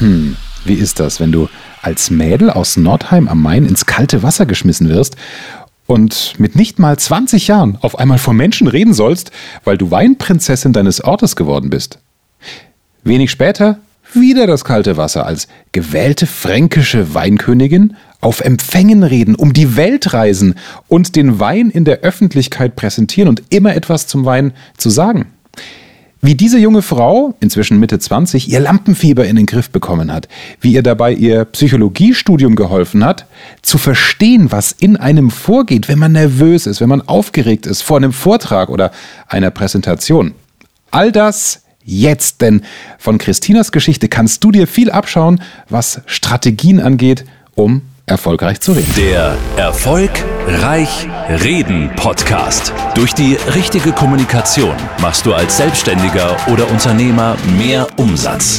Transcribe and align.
Hm, 0.00 0.36
wie 0.64 0.74
ist 0.74 0.98
das, 0.98 1.20
wenn 1.20 1.30
du 1.30 1.48
als 1.82 2.10
Mädel 2.10 2.50
aus 2.50 2.76
Nordheim 2.76 3.28
am 3.28 3.40
Main 3.40 3.66
ins 3.66 3.86
kalte 3.86 4.22
Wasser 4.22 4.46
geschmissen 4.46 4.88
wirst 4.88 5.16
und 5.86 6.34
mit 6.38 6.56
nicht 6.56 6.78
mal 6.78 6.98
20 6.98 7.48
Jahren 7.48 7.78
auf 7.80 7.98
einmal 7.98 8.18
vor 8.18 8.34
Menschen 8.34 8.66
reden 8.66 8.94
sollst, 8.94 9.30
weil 9.64 9.78
du 9.78 9.90
Weinprinzessin 9.90 10.72
deines 10.72 11.02
Ortes 11.02 11.36
geworden 11.36 11.70
bist? 11.70 11.98
Wenig 13.04 13.30
später 13.30 13.78
wieder 14.12 14.46
das 14.46 14.64
kalte 14.64 14.96
Wasser 14.96 15.26
als 15.26 15.48
gewählte 15.72 16.26
fränkische 16.26 17.14
Weinkönigin 17.14 17.96
auf 18.20 18.40
Empfängen 18.40 19.02
reden, 19.02 19.34
um 19.34 19.52
die 19.52 19.76
Welt 19.76 20.12
reisen 20.12 20.54
und 20.88 21.14
den 21.14 21.38
Wein 21.40 21.70
in 21.70 21.84
der 21.84 22.00
Öffentlichkeit 22.00 22.74
präsentieren 22.74 23.28
und 23.28 23.42
immer 23.50 23.74
etwas 23.74 24.06
zum 24.06 24.24
Wein 24.24 24.52
zu 24.76 24.90
sagen. 24.90 25.26
Wie 26.22 26.34
diese 26.34 26.58
junge 26.58 26.82
Frau, 26.82 27.34
inzwischen 27.40 27.80
Mitte 27.80 27.98
20, 27.98 28.50
ihr 28.50 28.60
Lampenfieber 28.60 29.26
in 29.26 29.36
den 29.36 29.46
Griff 29.46 29.70
bekommen 29.70 30.12
hat, 30.12 30.28
wie 30.60 30.74
ihr 30.74 30.82
dabei 30.82 31.14
ihr 31.14 31.46
Psychologiestudium 31.46 32.56
geholfen 32.56 33.04
hat, 33.04 33.24
zu 33.62 33.78
verstehen, 33.78 34.52
was 34.52 34.72
in 34.72 34.98
einem 34.98 35.30
vorgeht, 35.30 35.88
wenn 35.88 35.98
man 35.98 36.12
nervös 36.12 36.66
ist, 36.66 36.82
wenn 36.82 36.90
man 36.90 37.00
aufgeregt 37.00 37.66
ist 37.66 37.80
vor 37.80 37.96
einem 37.96 38.12
Vortrag 38.12 38.68
oder 38.68 38.92
einer 39.28 39.50
Präsentation. 39.50 40.34
All 40.90 41.10
das 41.10 41.62
jetzt, 41.84 42.42
denn 42.42 42.62
von 42.98 43.16
Christinas 43.16 43.72
Geschichte 43.72 44.08
kannst 44.08 44.44
du 44.44 44.50
dir 44.50 44.66
viel 44.66 44.90
abschauen, 44.90 45.40
was 45.70 46.02
Strategien 46.04 46.80
angeht, 46.80 47.24
um 47.54 47.80
erfolgreich 48.10 48.60
zu 48.60 48.72
reden. 48.72 48.92
Der 48.96 49.36
Erfolgreich 49.56 51.08
Reden 51.28 51.90
Podcast. 51.96 52.72
Durch 52.94 53.14
die 53.14 53.36
richtige 53.54 53.92
Kommunikation 53.92 54.74
machst 55.00 55.24
du 55.24 55.32
als 55.32 55.56
Selbstständiger 55.56 56.36
oder 56.52 56.68
Unternehmer 56.70 57.36
mehr 57.56 57.86
Umsatz. 57.96 58.58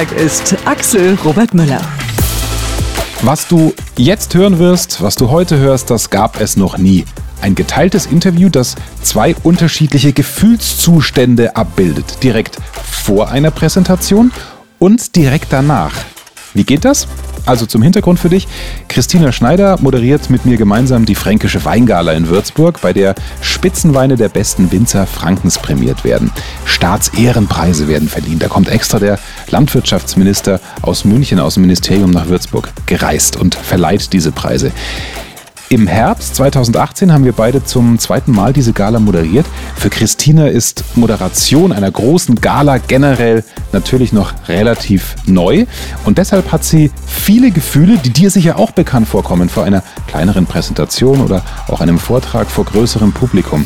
ist, 0.00 0.56
Axel 0.64 1.18
Robert 1.26 1.52
Müller. 1.52 1.82
Was 3.20 3.46
du 3.46 3.74
jetzt 3.98 4.34
hören 4.34 4.58
wirst, 4.58 5.02
was 5.02 5.14
du 5.14 5.28
heute 5.28 5.58
hörst, 5.58 5.90
das 5.90 6.08
gab 6.08 6.40
es 6.40 6.56
noch 6.56 6.78
nie. 6.78 7.04
Ein 7.42 7.54
geteiltes 7.54 8.06
Interview, 8.06 8.48
das 8.48 8.76
zwei 9.02 9.36
unterschiedliche 9.42 10.14
Gefühlszustände 10.14 11.54
abbildet. 11.54 12.22
Direkt 12.22 12.56
vor 12.72 13.28
einer 13.28 13.50
Präsentation 13.50 14.32
und 14.78 15.16
direkt 15.16 15.52
danach. 15.52 15.92
Wie 16.54 16.64
geht 16.64 16.84
das? 16.84 17.06
Also 17.46 17.64
zum 17.66 17.82
Hintergrund 17.82 18.18
für 18.18 18.28
dich. 18.28 18.48
Christina 18.88 19.32
Schneider 19.32 19.78
moderiert 19.80 20.30
mit 20.30 20.44
mir 20.44 20.56
gemeinsam 20.56 21.06
die 21.06 21.14
Fränkische 21.14 21.64
Weingala 21.64 22.12
in 22.12 22.28
Würzburg, 22.28 22.80
bei 22.80 22.92
der 22.92 23.14
Spitzenweine 23.40 24.16
der 24.16 24.28
besten 24.28 24.70
Winzer 24.72 25.06
Frankens 25.06 25.58
prämiert 25.58 26.04
werden. 26.04 26.32
Staatsehrenpreise 26.64 27.88
werden 27.88 28.08
verliehen. 28.08 28.38
Da 28.38 28.48
kommt 28.48 28.68
extra 28.68 28.98
der 28.98 29.18
Landwirtschaftsminister 29.48 30.60
aus 30.82 31.04
München, 31.04 31.38
aus 31.38 31.54
dem 31.54 31.62
Ministerium 31.62 32.10
nach 32.10 32.26
Würzburg 32.28 32.70
gereist 32.86 33.36
und 33.36 33.54
verleiht 33.54 34.12
diese 34.12 34.32
Preise. 34.32 34.72
Im 35.72 35.86
Herbst 35.86 36.34
2018 36.34 37.12
haben 37.12 37.24
wir 37.24 37.30
beide 37.30 37.62
zum 37.62 38.00
zweiten 38.00 38.32
Mal 38.32 38.52
diese 38.52 38.72
Gala 38.72 38.98
moderiert. 38.98 39.46
Für 39.76 39.88
Christina 39.88 40.48
ist 40.48 40.82
Moderation 40.96 41.70
einer 41.70 41.92
großen 41.92 42.40
Gala 42.40 42.78
generell 42.78 43.44
natürlich 43.70 44.12
noch 44.12 44.32
relativ 44.48 45.14
neu 45.26 45.66
und 46.04 46.18
deshalb 46.18 46.50
hat 46.50 46.64
sie 46.64 46.90
viele 47.06 47.52
Gefühle, 47.52 47.98
die 47.98 48.10
dir 48.10 48.32
sicher 48.32 48.58
auch 48.58 48.72
bekannt 48.72 49.06
vorkommen 49.06 49.48
vor 49.48 49.62
einer 49.62 49.84
kleineren 50.08 50.44
Präsentation 50.44 51.20
oder 51.20 51.44
auch 51.68 51.80
einem 51.80 52.00
Vortrag 52.00 52.50
vor 52.50 52.64
größerem 52.64 53.12
Publikum. 53.12 53.64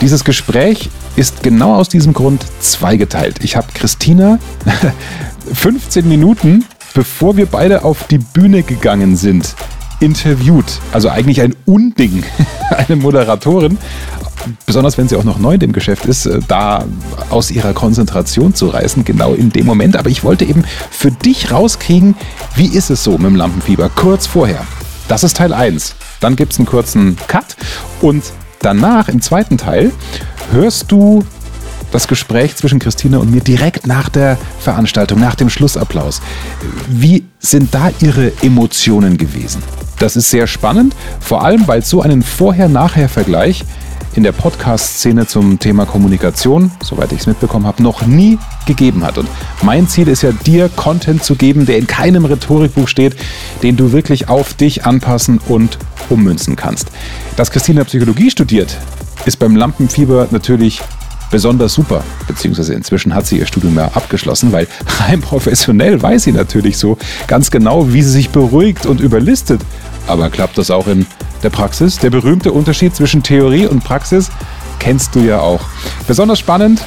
Dieses 0.00 0.22
Gespräch 0.22 0.88
ist 1.16 1.42
genau 1.42 1.74
aus 1.74 1.88
diesem 1.88 2.12
Grund 2.12 2.46
zweigeteilt. 2.60 3.42
Ich 3.42 3.56
habe 3.56 3.66
Christina 3.74 4.38
15 5.52 6.08
Minuten, 6.08 6.64
bevor 6.94 7.36
wir 7.36 7.46
beide 7.46 7.82
auf 7.82 8.06
die 8.06 8.18
Bühne 8.18 8.62
gegangen 8.62 9.16
sind, 9.16 9.56
interviewt. 10.00 10.80
Also 10.92 11.08
eigentlich 11.08 11.40
ein 11.40 11.54
Unding, 11.64 12.24
eine 12.70 12.96
Moderatorin, 12.96 13.78
besonders 14.66 14.98
wenn 14.98 15.08
sie 15.08 15.16
auch 15.16 15.24
noch 15.24 15.38
neu 15.38 15.54
in 15.54 15.60
dem 15.60 15.72
Geschäft 15.72 16.06
ist, 16.06 16.26
äh, 16.26 16.40
da 16.48 16.84
aus 17.30 17.50
ihrer 17.50 17.72
Konzentration 17.72 18.54
zu 18.54 18.68
reißen, 18.68 19.04
genau 19.04 19.34
in 19.34 19.50
dem 19.50 19.66
Moment. 19.66 19.96
Aber 19.96 20.10
ich 20.10 20.24
wollte 20.24 20.44
eben 20.44 20.64
für 20.90 21.10
dich 21.10 21.50
rauskriegen, 21.50 22.16
wie 22.56 22.66
ist 22.66 22.90
es 22.90 23.04
so 23.04 23.12
mit 23.12 23.26
dem 23.26 23.36
Lampenfieber 23.36 23.88
kurz 23.88 24.26
vorher. 24.26 24.64
Das 25.08 25.22
ist 25.22 25.36
Teil 25.36 25.52
1. 25.52 25.94
Dann 26.20 26.36
gibt 26.36 26.52
es 26.52 26.58
einen 26.58 26.66
kurzen 26.66 27.16
Cut 27.26 27.56
und 28.00 28.24
danach, 28.60 29.08
im 29.08 29.20
zweiten 29.20 29.58
Teil, 29.58 29.92
hörst 30.50 30.90
du 30.90 31.24
das 31.94 32.08
Gespräch 32.08 32.56
zwischen 32.56 32.80
Christine 32.80 33.20
und 33.20 33.30
mir 33.30 33.40
direkt 33.40 33.86
nach 33.86 34.08
der 34.08 34.36
Veranstaltung, 34.58 35.20
nach 35.20 35.36
dem 35.36 35.48
Schlussapplaus. 35.48 36.20
Wie 36.88 37.24
sind 37.38 37.72
da 37.72 37.92
Ihre 38.00 38.32
Emotionen 38.42 39.16
gewesen? 39.16 39.62
Das 40.00 40.16
ist 40.16 40.28
sehr 40.28 40.48
spannend, 40.48 40.96
vor 41.20 41.44
allem 41.44 41.68
weil 41.68 41.78
es 41.78 41.88
so 41.88 42.02
einen 42.02 42.24
Vorher-Nachher-Vergleich 42.24 43.64
in 44.16 44.24
der 44.24 44.32
Podcast-Szene 44.32 45.28
zum 45.28 45.60
Thema 45.60 45.86
Kommunikation, 45.86 46.72
soweit 46.82 47.12
ich 47.12 47.20
es 47.20 47.26
mitbekommen 47.28 47.66
habe, 47.66 47.80
noch 47.80 48.04
nie 48.04 48.38
gegeben 48.66 49.04
hat. 49.04 49.16
Und 49.16 49.28
mein 49.62 49.86
Ziel 49.86 50.08
ist 50.08 50.22
ja, 50.22 50.32
dir 50.32 50.68
Content 50.70 51.22
zu 51.22 51.36
geben, 51.36 51.64
der 51.64 51.78
in 51.78 51.86
keinem 51.86 52.24
Rhetorikbuch 52.24 52.88
steht, 52.88 53.14
den 53.62 53.76
du 53.76 53.92
wirklich 53.92 54.28
auf 54.28 54.54
dich 54.54 54.84
anpassen 54.84 55.38
und 55.46 55.78
ummünzen 56.10 56.56
kannst. 56.56 56.88
Dass 57.36 57.52
Christina 57.52 57.84
Psychologie 57.84 58.32
studiert, 58.32 58.78
ist 59.26 59.38
beim 59.38 59.54
Lampenfieber 59.54 60.26
natürlich 60.32 60.82
besonders 61.30 61.74
super, 61.74 62.02
beziehungsweise 62.26 62.74
inzwischen 62.74 63.14
hat 63.14 63.26
sie 63.26 63.38
ihr 63.38 63.46
Studium 63.46 63.76
ja 63.76 63.86
abgeschlossen, 63.94 64.52
weil 64.52 64.68
rein 65.00 65.20
professionell 65.20 66.00
weiß 66.00 66.24
sie 66.24 66.32
natürlich 66.32 66.78
so 66.78 66.98
ganz 67.26 67.50
genau, 67.50 67.92
wie 67.92 68.02
sie 68.02 68.10
sich 68.10 68.30
beruhigt 68.30 68.86
und 68.86 69.00
überlistet. 69.00 69.60
Aber 70.06 70.30
klappt 70.30 70.58
das 70.58 70.70
auch 70.70 70.86
in 70.86 71.06
der 71.42 71.50
Praxis? 71.50 71.98
Der 71.98 72.10
berühmte 72.10 72.52
Unterschied 72.52 72.94
zwischen 72.94 73.22
Theorie 73.22 73.66
und 73.66 73.82
Praxis 73.82 74.30
kennst 74.78 75.14
du 75.14 75.20
ja 75.20 75.40
auch. 75.40 75.60
Besonders 76.06 76.38
spannend, 76.38 76.84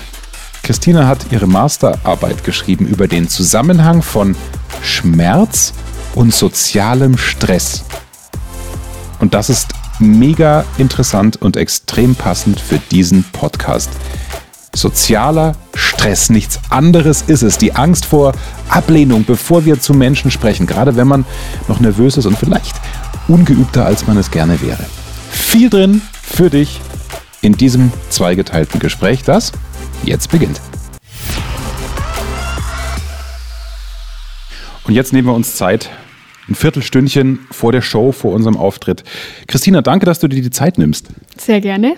Christina 0.64 1.08
hat 1.08 1.32
ihre 1.32 1.48
Masterarbeit 1.48 2.44
geschrieben 2.44 2.86
über 2.86 3.08
den 3.08 3.30
Zusammenhang 3.30 4.02
von 4.02 4.36
Schmerz 4.82 5.74
und 6.14 6.34
sozialem 6.34 7.18
Stress. 7.18 7.86
Und 9.20 9.34
das 9.34 9.50
ist 9.50 9.74
mega 10.00 10.66
interessant 10.78 11.38
und 11.38 11.58
extrem 11.58 12.16
passend 12.16 12.60
für 12.60 12.78
diesen 12.78 13.24
Podcast. 13.24 13.90
Sozialer 14.78 15.56
Stress, 15.74 16.30
nichts 16.30 16.60
anderes 16.70 17.24
ist 17.24 17.42
es. 17.42 17.58
Die 17.58 17.74
Angst 17.74 18.06
vor 18.06 18.34
Ablehnung, 18.70 19.26
bevor 19.26 19.66
wir 19.66 19.80
zu 19.80 19.96
Menschen 19.96 20.30
sprechen, 20.30 20.68
gerade 20.68 20.96
wenn 20.96 21.08
man 21.08 21.26
noch 21.68 21.80
nervös 21.80 22.16
ist 22.16 22.28
und 22.28 22.38
vielleicht 22.38 22.76
ungeübter, 23.28 23.88
als 23.88 24.06
man 24.06 24.18
es 24.18 24.30
gerne 24.30 24.62
wäre. 24.62 24.86
Viel 25.32 25.72
drin 25.72 26.02
für 26.22 26.52
dich 26.52 26.80
in 27.42 27.54
diesem 27.54 27.92
zweigeteilten 28.10 28.80
Gespräch, 28.80 29.24
das 29.24 29.52
jetzt 30.04 30.30
beginnt. 30.30 30.62
Und 34.86 34.94
jetzt 34.94 35.12
nehmen 35.12 35.28
wir 35.28 35.34
uns 35.34 35.56
Zeit, 35.56 35.90
ein 36.48 36.56
Viertelstündchen 36.56 37.40
vor 37.52 37.72
der 37.72 37.82
Show, 37.82 38.12
vor 38.12 38.32
unserem 38.32 38.56
Auftritt. 38.56 39.04
Christina, 39.48 39.82
danke, 39.82 40.06
dass 40.06 40.20
du 40.20 40.28
dir 40.28 40.42
die 40.42 40.52
Zeit 40.52 40.78
nimmst. 40.78 41.08
Sehr 41.36 41.62
gerne. 41.62 41.96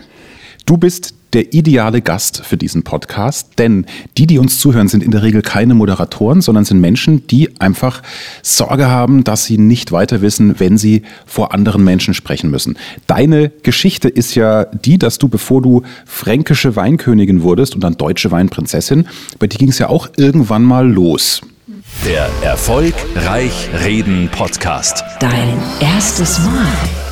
Du 0.65 0.77
bist 0.77 1.18
der 1.33 1.53
ideale 1.53 2.01
Gast 2.01 2.43
für 2.45 2.57
diesen 2.57 2.83
Podcast, 2.83 3.51
denn 3.57 3.85
die, 4.17 4.27
die 4.27 4.39
uns 4.39 4.59
zuhören, 4.59 4.87
sind 4.87 5.03
in 5.03 5.11
der 5.11 5.23
Regel 5.23 5.41
keine 5.41 5.75
Moderatoren, 5.75 6.41
sondern 6.41 6.65
sind 6.65 6.81
Menschen, 6.81 7.27
die 7.27 7.59
einfach 7.59 8.01
Sorge 8.41 8.87
haben, 8.87 9.23
dass 9.23 9.45
sie 9.45 9.57
nicht 9.57 9.91
weiter 9.91 10.21
wissen, 10.21 10.59
wenn 10.59 10.77
sie 10.77 11.03
vor 11.25 11.53
anderen 11.53 11.83
Menschen 11.83 12.13
sprechen 12.13 12.49
müssen. 12.49 12.77
Deine 13.07 13.49
Geschichte 13.63 14.09
ist 14.09 14.35
ja 14.35 14.65
die, 14.65 14.97
dass 14.97 15.17
du, 15.17 15.27
bevor 15.27 15.61
du 15.61 15.83
fränkische 16.05 16.75
Weinkönigin 16.75 17.43
wurdest 17.43 17.75
und 17.75 17.81
dann 17.81 17.97
deutsche 17.97 18.31
Weinprinzessin, 18.31 19.07
bei 19.37 19.47
dir 19.47 19.57
ging 19.57 19.69
es 19.69 19.79
ja 19.79 19.89
auch 19.89 20.09
irgendwann 20.17 20.63
mal 20.63 20.89
los. 20.89 21.41
Der 22.05 22.29
Erfolgreich 22.43 23.69
Reden 23.83 24.29
Podcast. 24.31 25.03
Dein 25.19 25.57
erstes 25.81 26.39
Mal. 26.39 27.08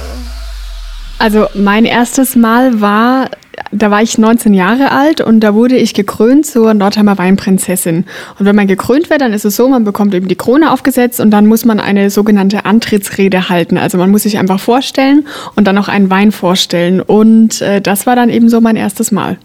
Also 1.19 1.47
mein 1.55 1.85
erstes 1.85 2.35
Mal 2.35 2.79
war, 2.79 3.29
da 3.71 3.89
war 3.89 4.03
ich 4.03 4.17
19 4.17 4.53
Jahre 4.53 4.91
alt 4.91 5.19
und 5.19 5.39
da 5.39 5.55
wurde 5.55 5.75
ich 5.75 5.93
gekrönt 5.93 6.45
zur 6.45 6.73
Nordheimer 6.73 7.17
Weinprinzessin. 7.17 8.05
Und 8.37 8.45
wenn 8.45 8.55
man 8.55 8.67
gekrönt 8.67 9.09
wird, 9.09 9.21
dann 9.21 9.33
ist 9.33 9.45
es 9.45 9.55
so, 9.55 9.67
man 9.67 9.83
bekommt 9.83 10.13
eben 10.13 10.27
die 10.27 10.35
Krone 10.35 10.71
aufgesetzt 10.71 11.19
und 11.19 11.31
dann 11.31 11.47
muss 11.47 11.65
man 11.65 11.79
eine 11.79 12.11
sogenannte 12.11 12.65
Antrittsrede 12.65 13.49
halten. 13.49 13.77
Also 13.77 13.97
man 13.97 14.11
muss 14.11 14.23
sich 14.23 14.37
einfach 14.37 14.59
vorstellen 14.59 15.25
und 15.55 15.65
dann 15.65 15.77
auch 15.77 15.87
einen 15.87 16.09
Wein 16.09 16.31
vorstellen. 16.31 17.01
Und 17.01 17.61
äh, 17.61 17.81
das 17.81 18.05
war 18.05 18.15
dann 18.15 18.29
eben 18.29 18.49
so 18.49 18.61
mein 18.61 18.75
erstes 18.75 19.11
Mal. 19.11 19.37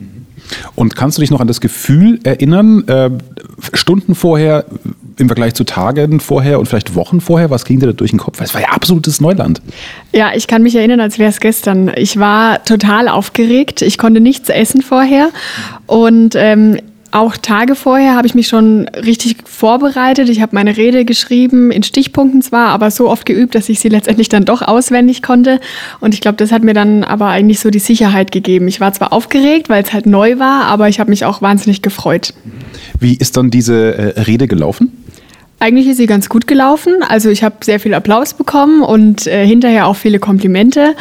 Und 0.74 0.96
kannst 0.96 1.16
du 1.16 1.22
dich 1.22 1.30
noch 1.30 1.40
an 1.40 1.48
das 1.48 1.60
Gefühl 1.60 2.20
erinnern, 2.24 2.86
äh, 2.86 3.10
Stunden 3.72 4.14
vorher, 4.14 4.66
im 5.22 5.28
Vergleich 5.28 5.54
zu 5.54 5.64
Tagen 5.64 6.20
vorher 6.20 6.58
und 6.58 6.66
vielleicht 6.66 6.94
Wochen 6.94 7.20
vorher? 7.20 7.50
Was 7.50 7.64
ging 7.64 7.80
dir 7.80 7.86
da 7.86 7.92
durch 7.92 8.10
den 8.10 8.18
Kopf? 8.18 8.40
Es 8.40 8.52
war 8.52 8.60
ja 8.60 8.68
absolutes 8.68 9.20
Neuland. 9.20 9.62
Ja, 10.12 10.32
ich 10.34 10.46
kann 10.46 10.62
mich 10.62 10.74
erinnern, 10.76 11.00
als 11.00 11.18
wäre 11.18 11.30
es 11.30 11.40
gestern. 11.40 11.90
Ich 11.96 12.18
war 12.18 12.62
total 12.64 13.08
aufgeregt. 13.08 13.80
Ich 13.82 13.96
konnte 13.96 14.20
nichts 14.20 14.48
essen 14.50 14.82
vorher. 14.82 15.30
Und 15.86 16.34
ähm, 16.36 16.78
auch 17.12 17.36
Tage 17.36 17.74
vorher 17.74 18.16
habe 18.16 18.26
ich 18.26 18.34
mich 18.34 18.48
schon 18.48 18.88
richtig 18.88 19.36
vorbereitet. 19.44 20.30
Ich 20.30 20.40
habe 20.40 20.54
meine 20.54 20.76
Rede 20.76 21.04
geschrieben, 21.04 21.70
in 21.70 21.82
Stichpunkten 21.82 22.40
zwar, 22.40 22.68
aber 22.68 22.90
so 22.90 23.10
oft 23.10 23.26
geübt, 23.26 23.54
dass 23.54 23.68
ich 23.68 23.80
sie 23.80 23.90
letztendlich 23.90 24.30
dann 24.30 24.46
doch 24.46 24.62
auswendig 24.62 25.22
konnte. 25.22 25.60
Und 26.00 26.14
ich 26.14 26.22
glaube, 26.22 26.36
das 26.36 26.52
hat 26.52 26.62
mir 26.64 26.72
dann 26.72 27.04
aber 27.04 27.26
eigentlich 27.26 27.60
so 27.60 27.68
die 27.68 27.80
Sicherheit 27.80 28.32
gegeben. 28.32 28.66
Ich 28.66 28.80
war 28.80 28.92
zwar 28.94 29.12
aufgeregt, 29.12 29.68
weil 29.68 29.82
es 29.82 29.92
halt 29.92 30.06
neu 30.06 30.38
war, 30.38 30.64
aber 30.64 30.88
ich 30.88 31.00
habe 31.00 31.10
mich 31.10 31.26
auch 31.26 31.42
wahnsinnig 31.42 31.82
gefreut. 31.82 32.32
Wie 32.98 33.14
ist 33.14 33.36
dann 33.36 33.50
diese 33.50 34.16
äh, 34.16 34.20
Rede 34.22 34.48
gelaufen? 34.48 35.01
Eigentlich 35.62 35.86
ist 35.86 35.98
sie 35.98 36.06
ganz 36.06 36.28
gut 36.28 36.48
gelaufen. 36.48 37.04
Also 37.08 37.30
ich 37.30 37.44
habe 37.44 37.54
sehr 37.60 37.78
viel 37.78 37.94
Applaus 37.94 38.34
bekommen 38.34 38.82
und 38.82 39.28
äh, 39.28 39.46
hinterher 39.46 39.86
auch 39.86 39.94
viele 39.94 40.18
Komplimente. 40.18 40.96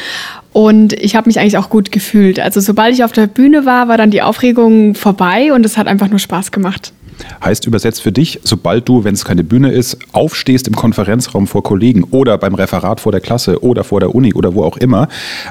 Und 0.53 0.93
ich 0.93 1.15
habe 1.15 1.27
mich 1.27 1.39
eigentlich 1.39 1.57
auch 1.57 1.71
gut 1.71 1.91
gefühlt. 1.91 2.39
Also 2.39 2.59
sobald 2.59 2.93
ich 2.93 3.03
auf 3.03 3.11
der 3.11 3.25
Bühne 3.25 3.65
war, 3.65 3.87
war 3.87 3.97
dann 3.97 4.11
die 4.11 4.21
Aufregung 4.21 4.93
vorbei 4.93 5.51
und 5.51 5.65
es 5.65 5.79
hat 5.79 5.87
einfach 5.87 6.09
nur 6.09 6.19
Spaß 6.19 6.51
gemacht. 6.51 6.93
Heißt 7.43 7.65
übersetzt 7.65 8.01
für 8.01 8.11
dich, 8.11 8.39
sobald 8.43 8.87
du, 8.87 9.03
wenn 9.03 9.13
es 9.13 9.25
keine 9.25 9.43
Bühne 9.43 9.71
ist, 9.71 9.97
aufstehst 10.11 10.67
im 10.67 10.75
Konferenzraum 10.75 11.47
vor 11.47 11.63
Kollegen 11.63 12.03
oder 12.05 12.37
beim 12.37 12.55
Referat 12.55 12.99
vor 12.99 13.11
der 13.11 13.21
Klasse 13.21 13.63
oder 13.63 13.83
vor 13.83 13.99
der 13.99 14.13
Uni 14.15 14.33
oder 14.33 14.55
wo 14.55 14.63
auch 14.63 14.77
immer. 14.77 15.07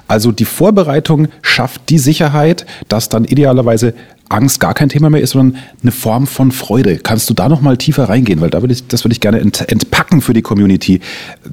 Also 0.08 0.32
die 0.32 0.44
Vorbereitung 0.44 1.28
schafft 1.42 1.88
die 1.88 1.98
Sicherheit, 1.98 2.66
dass 2.88 3.08
dann 3.08 3.24
idealerweise 3.24 3.94
Angst 4.30 4.60
gar 4.60 4.74
kein 4.74 4.88
Thema 4.88 5.10
mehr 5.10 5.20
ist, 5.20 5.30
sondern 5.30 5.60
eine 5.82 5.90
Form 5.90 6.26
von 6.26 6.52
Freude. 6.52 6.98
Kannst 6.98 7.28
du 7.28 7.34
da 7.34 7.48
noch 7.48 7.60
mal 7.60 7.76
tiefer 7.76 8.08
reingehen? 8.08 8.40
Weil 8.40 8.50
da 8.50 8.62
würde 8.62 8.72
ich, 8.72 8.86
das 8.86 9.04
würde 9.04 9.12
ich 9.12 9.20
gerne 9.20 9.40
ent, 9.40 9.68
entpacken 9.68 10.20
für 10.20 10.32
die 10.32 10.42
Community. 10.42 11.00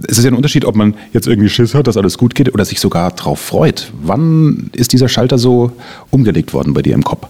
Es 0.07 0.19
ist 0.19 0.23
ja 0.23 0.31
ein 0.31 0.35
Unterschied, 0.35 0.63
ob 0.63 0.75
man 0.75 0.93
jetzt 1.11 1.27
irgendwie 1.27 1.49
Schiss 1.49 1.73
hat, 1.73 1.87
dass 1.87 1.97
alles 1.97 2.17
gut 2.17 2.35
geht 2.35 2.53
oder 2.53 2.65
sich 2.65 2.79
sogar 2.79 3.11
drauf 3.11 3.39
freut. 3.39 3.91
Wann 4.03 4.69
ist 4.73 4.93
dieser 4.93 5.09
Schalter 5.09 5.39
so 5.39 5.71
umgelegt 6.11 6.53
worden 6.53 6.73
bei 6.73 6.83
dir 6.83 6.93
im 6.93 7.03
Kopf? 7.03 7.27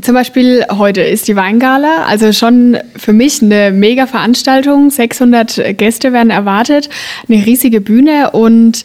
Zum 0.00 0.14
Beispiel 0.14 0.64
heute 0.70 1.02
ist 1.02 1.28
die 1.28 1.36
Weingala, 1.36 2.04
also 2.06 2.32
schon 2.32 2.78
für 2.96 3.12
mich 3.12 3.42
eine 3.42 3.70
mega 3.72 4.06
Veranstaltung. 4.06 4.90
600 4.90 5.76
Gäste 5.76 6.14
werden 6.14 6.30
erwartet, 6.30 6.88
eine 7.28 7.44
riesige 7.44 7.82
Bühne 7.82 8.30
und 8.30 8.84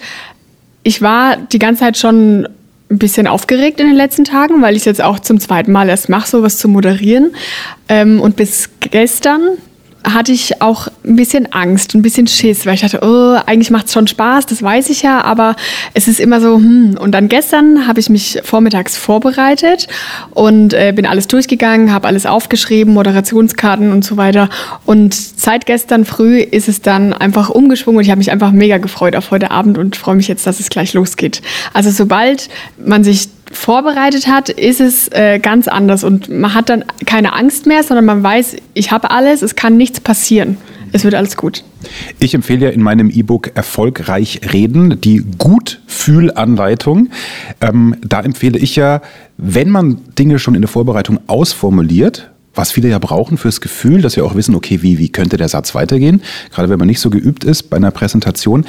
ich 0.83 1.01
war 1.01 1.37
die 1.37 1.59
ganze 1.59 1.81
Zeit 1.81 1.97
schon 1.97 2.47
ein 2.89 2.97
bisschen 2.97 3.27
aufgeregt 3.27 3.79
in 3.79 3.87
den 3.87 3.95
letzten 3.95 4.25
Tagen, 4.25 4.61
weil 4.61 4.75
ich 4.75 4.85
jetzt 4.85 5.01
auch 5.01 5.19
zum 5.19 5.39
zweiten 5.39 5.71
Mal 5.71 5.89
erst 5.89 6.09
mache, 6.09 6.27
sowas 6.27 6.57
zu 6.57 6.67
moderieren. 6.69 7.35
Ähm, 7.89 8.21
und 8.21 8.35
bis 8.35 8.69
gestern 8.79 9.41
hatte 10.13 10.31
ich 10.31 10.61
auch 10.61 10.87
ein 11.05 11.15
bisschen 11.15 11.51
Angst, 11.51 11.93
ein 11.93 12.01
bisschen 12.01 12.27
Schiss, 12.27 12.65
weil 12.65 12.75
ich 12.75 12.81
dachte, 12.81 12.99
oh, 13.01 13.39
eigentlich 13.45 13.71
macht 13.71 13.87
es 13.87 13.93
schon 13.93 14.07
Spaß, 14.07 14.45
das 14.45 14.61
weiß 14.61 14.89
ich 14.89 15.01
ja, 15.01 15.21
aber 15.23 15.55
es 15.93 16.07
ist 16.07 16.19
immer 16.19 16.41
so, 16.41 16.55
hm. 16.55 16.97
Und 16.99 17.11
dann 17.11 17.29
gestern 17.29 17.87
habe 17.87 17.99
ich 17.99 18.09
mich 18.09 18.39
vormittags 18.43 18.97
vorbereitet 18.97 19.87
und 20.31 20.73
äh, 20.73 20.93
bin 20.95 21.05
alles 21.05 21.27
durchgegangen, 21.27 21.93
habe 21.93 22.07
alles 22.07 22.25
aufgeschrieben, 22.25 22.93
Moderationskarten 22.93 23.91
und 23.91 24.03
so 24.03 24.17
weiter. 24.17 24.49
Und 24.85 25.13
seit 25.13 25.65
gestern 25.65 26.05
früh 26.05 26.39
ist 26.39 26.67
es 26.67 26.81
dann 26.81 27.13
einfach 27.13 27.49
umgeschwungen 27.49 27.97
und 27.97 28.03
ich 28.03 28.11
habe 28.11 28.19
mich 28.19 28.31
einfach 28.31 28.51
mega 28.51 28.77
gefreut 28.77 29.15
auf 29.15 29.31
heute 29.31 29.51
Abend 29.51 29.77
und 29.77 29.95
freue 29.95 30.15
mich 30.15 30.27
jetzt, 30.27 30.47
dass 30.47 30.59
es 30.59 30.69
gleich 30.69 30.93
losgeht. 30.93 31.41
Also 31.73 31.91
sobald 31.91 32.49
man 32.77 33.03
sich 33.03 33.29
vorbereitet 33.51 34.27
hat, 34.27 34.49
ist 34.49 34.81
es 34.81 35.07
äh, 35.09 35.39
ganz 35.39 35.67
anders 35.67 36.03
und 36.03 36.29
man 36.29 36.53
hat 36.53 36.69
dann 36.69 36.83
keine 37.05 37.33
Angst 37.33 37.65
mehr, 37.65 37.83
sondern 37.83 38.05
man 38.05 38.23
weiß, 38.23 38.57
ich 38.73 38.91
habe 38.91 39.11
alles, 39.11 39.41
es 39.41 39.55
kann 39.55 39.77
nichts 39.77 39.99
passieren. 39.99 40.57
Es 40.93 41.03
wird 41.03 41.15
alles 41.15 41.35
gut. 41.35 41.63
Ich 42.19 42.33
empfehle 42.33 42.67
ja 42.67 42.71
in 42.71 42.81
meinem 42.81 43.09
E-Book 43.09 43.51
Erfolgreich 43.55 44.41
reden 44.53 45.01
die 45.01 45.23
Gutfühlanleitung. 45.37 47.09
Ähm, 47.61 47.95
da 48.01 48.21
empfehle 48.21 48.57
ich 48.57 48.75
ja, 48.75 49.01
wenn 49.37 49.69
man 49.69 49.99
Dinge 50.17 50.39
schon 50.39 50.55
in 50.55 50.61
der 50.61 50.69
Vorbereitung 50.69 51.19
ausformuliert, 51.27 52.31
was 52.55 52.71
viele 52.71 52.89
ja 52.89 52.99
brauchen 52.99 53.37
fürs 53.37 53.61
Gefühl, 53.61 54.01
dass 54.01 54.15
wir 54.15 54.25
auch 54.25 54.35
wissen, 54.35 54.55
okay, 54.55 54.81
wie, 54.81 54.97
wie 54.97 55.09
könnte 55.09 55.37
der 55.37 55.49
Satz 55.49 55.75
weitergehen, 55.75 56.21
gerade 56.51 56.69
wenn 56.69 56.79
man 56.79 56.87
nicht 56.87 56.99
so 56.99 57.09
geübt 57.09 57.43
ist 57.43 57.63
bei 57.63 57.77
einer 57.77 57.91
Präsentation, 57.91 58.65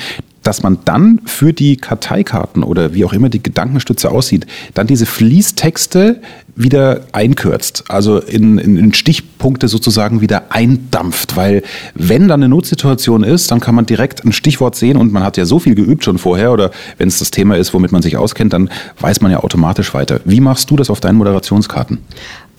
dass 0.48 0.62
man 0.62 0.78
dann 0.86 1.20
für 1.26 1.52
die 1.52 1.76
Karteikarten 1.76 2.62
oder 2.62 2.94
wie 2.94 3.04
auch 3.04 3.12
immer 3.12 3.28
die 3.28 3.42
Gedankenstütze 3.42 4.10
aussieht, 4.10 4.46
dann 4.72 4.86
diese 4.86 5.04
Fließtexte 5.04 6.22
wieder 6.56 7.02
einkürzt, 7.12 7.84
also 7.88 8.18
in, 8.18 8.56
in, 8.56 8.78
in, 8.78 8.94
Stichpunkte 8.94 9.68
sozusagen 9.68 10.22
wieder 10.22 10.44
eindampft, 10.48 11.36
weil 11.36 11.62
wenn 11.94 12.28
dann 12.28 12.42
eine 12.42 12.48
Notsituation 12.48 13.24
ist, 13.24 13.50
dann 13.50 13.60
kann 13.60 13.74
man 13.74 13.84
direkt 13.84 14.24
ein 14.24 14.32
Stichwort 14.32 14.74
sehen 14.74 14.96
und 14.96 15.12
man 15.12 15.22
hat 15.22 15.36
ja 15.36 15.44
so 15.44 15.58
viel 15.58 15.74
geübt 15.74 16.02
schon 16.02 16.16
vorher 16.16 16.50
oder 16.50 16.70
wenn 16.96 17.08
es 17.08 17.18
das 17.18 17.30
Thema 17.30 17.58
ist, 17.58 17.74
womit 17.74 17.92
man 17.92 18.00
sich 18.00 18.16
auskennt, 18.16 18.54
dann 18.54 18.70
weiß 19.00 19.20
man 19.20 19.30
ja 19.30 19.40
automatisch 19.40 19.92
weiter. 19.92 20.20
Wie 20.24 20.40
machst 20.40 20.70
du 20.70 20.76
das 20.76 20.88
auf 20.88 21.00
deinen 21.00 21.18
Moderationskarten? 21.18 21.98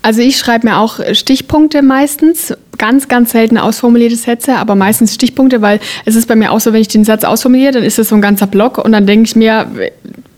Also 0.03 0.21
ich 0.21 0.37
schreibe 0.37 0.67
mir 0.67 0.77
auch 0.77 0.99
Stichpunkte 1.13 1.81
meistens, 1.81 2.53
ganz, 2.79 3.07
ganz 3.07 3.31
selten 3.31 3.59
ausformulierte 3.59 4.15
Sätze, 4.15 4.55
aber 4.55 4.73
meistens 4.73 5.13
Stichpunkte, 5.13 5.61
weil 5.61 5.79
es 6.05 6.15
ist 6.15 6.27
bei 6.27 6.35
mir 6.35 6.51
auch 6.51 6.59
so, 6.59 6.73
wenn 6.73 6.81
ich 6.81 6.87
den 6.87 7.05
Satz 7.05 7.23
ausformuliere, 7.23 7.73
dann 7.73 7.83
ist 7.83 7.99
das 7.99 8.09
so 8.09 8.15
ein 8.15 8.21
ganzer 8.21 8.47
Block 8.47 8.79
und 8.79 8.91
dann 8.91 9.05
denke 9.05 9.27
ich 9.27 9.35
mir, 9.35 9.67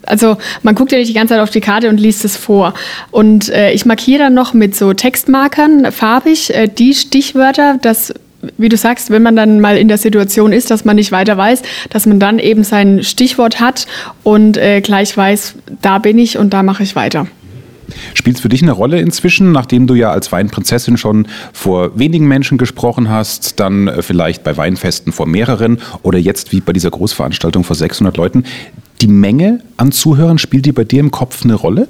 also 0.05 0.35
man 0.63 0.75
guckt 0.75 0.91
ja 0.91 0.97
nicht 0.97 1.09
die 1.09 1.13
ganze 1.13 1.35
Zeit 1.35 1.41
auf 1.41 1.51
die 1.51 1.61
Karte 1.61 1.87
und 1.87 1.99
liest 1.99 2.25
es 2.25 2.35
vor. 2.35 2.73
Und 3.11 3.49
äh, 3.49 3.71
ich 3.71 3.85
markiere 3.85 4.19
dann 4.19 4.33
noch 4.33 4.53
mit 4.53 4.75
so 4.75 4.93
Textmarkern 4.93 5.91
farbig 5.91 6.53
äh, 6.53 6.67
die 6.67 6.93
Stichwörter, 6.93 7.77
dass 7.81 8.13
wie 8.57 8.69
du 8.69 8.77
sagst, 8.77 9.11
wenn 9.11 9.21
man 9.21 9.35
dann 9.35 9.59
mal 9.59 9.77
in 9.77 9.87
der 9.87 9.99
Situation 9.99 10.51
ist, 10.51 10.71
dass 10.71 10.83
man 10.83 10.95
nicht 10.95 11.11
weiter 11.11 11.37
weiß, 11.37 11.61
dass 11.91 12.07
man 12.07 12.19
dann 12.19 12.39
eben 12.39 12.63
sein 12.63 13.03
Stichwort 13.03 13.59
hat 13.59 13.85
und 14.23 14.57
äh, 14.57 14.81
gleich 14.81 15.15
weiß, 15.15 15.55
da 15.81 15.99
bin 15.99 16.17
ich 16.17 16.39
und 16.39 16.51
da 16.51 16.63
mache 16.63 16.81
ich 16.81 16.95
weiter. 16.95 17.27
Spielt 18.13 18.37
es 18.37 18.41
für 18.41 18.49
dich 18.49 18.61
eine 18.61 18.71
Rolle 18.71 18.99
inzwischen, 18.99 19.51
nachdem 19.51 19.87
du 19.87 19.93
ja 19.93 20.11
als 20.11 20.31
Weinprinzessin 20.31 20.97
schon 20.97 21.27
vor 21.53 21.97
wenigen 21.97 22.27
Menschen 22.27 22.57
gesprochen 22.57 23.09
hast, 23.09 23.59
dann 23.59 23.87
äh, 23.87 24.01
vielleicht 24.01 24.43
bei 24.43 24.55
Weinfesten 24.57 25.13
vor 25.13 25.25
mehreren 25.25 25.79
oder 26.01 26.17
jetzt 26.17 26.51
wie 26.51 26.61
bei 26.61 26.73
dieser 26.73 26.91
Großveranstaltung 26.91 27.63
vor 27.63 27.75
600 27.75 28.17
Leuten, 28.17 28.45
die 29.01 29.07
Menge 29.07 29.61
an 29.77 29.91
Zuhörern, 29.91 30.37
spielt 30.37 30.65
die 30.65 30.71
bei 30.71 30.83
dir 30.83 30.99
im 30.99 31.11
Kopf 31.11 31.43
eine 31.43 31.55
Rolle? 31.55 31.87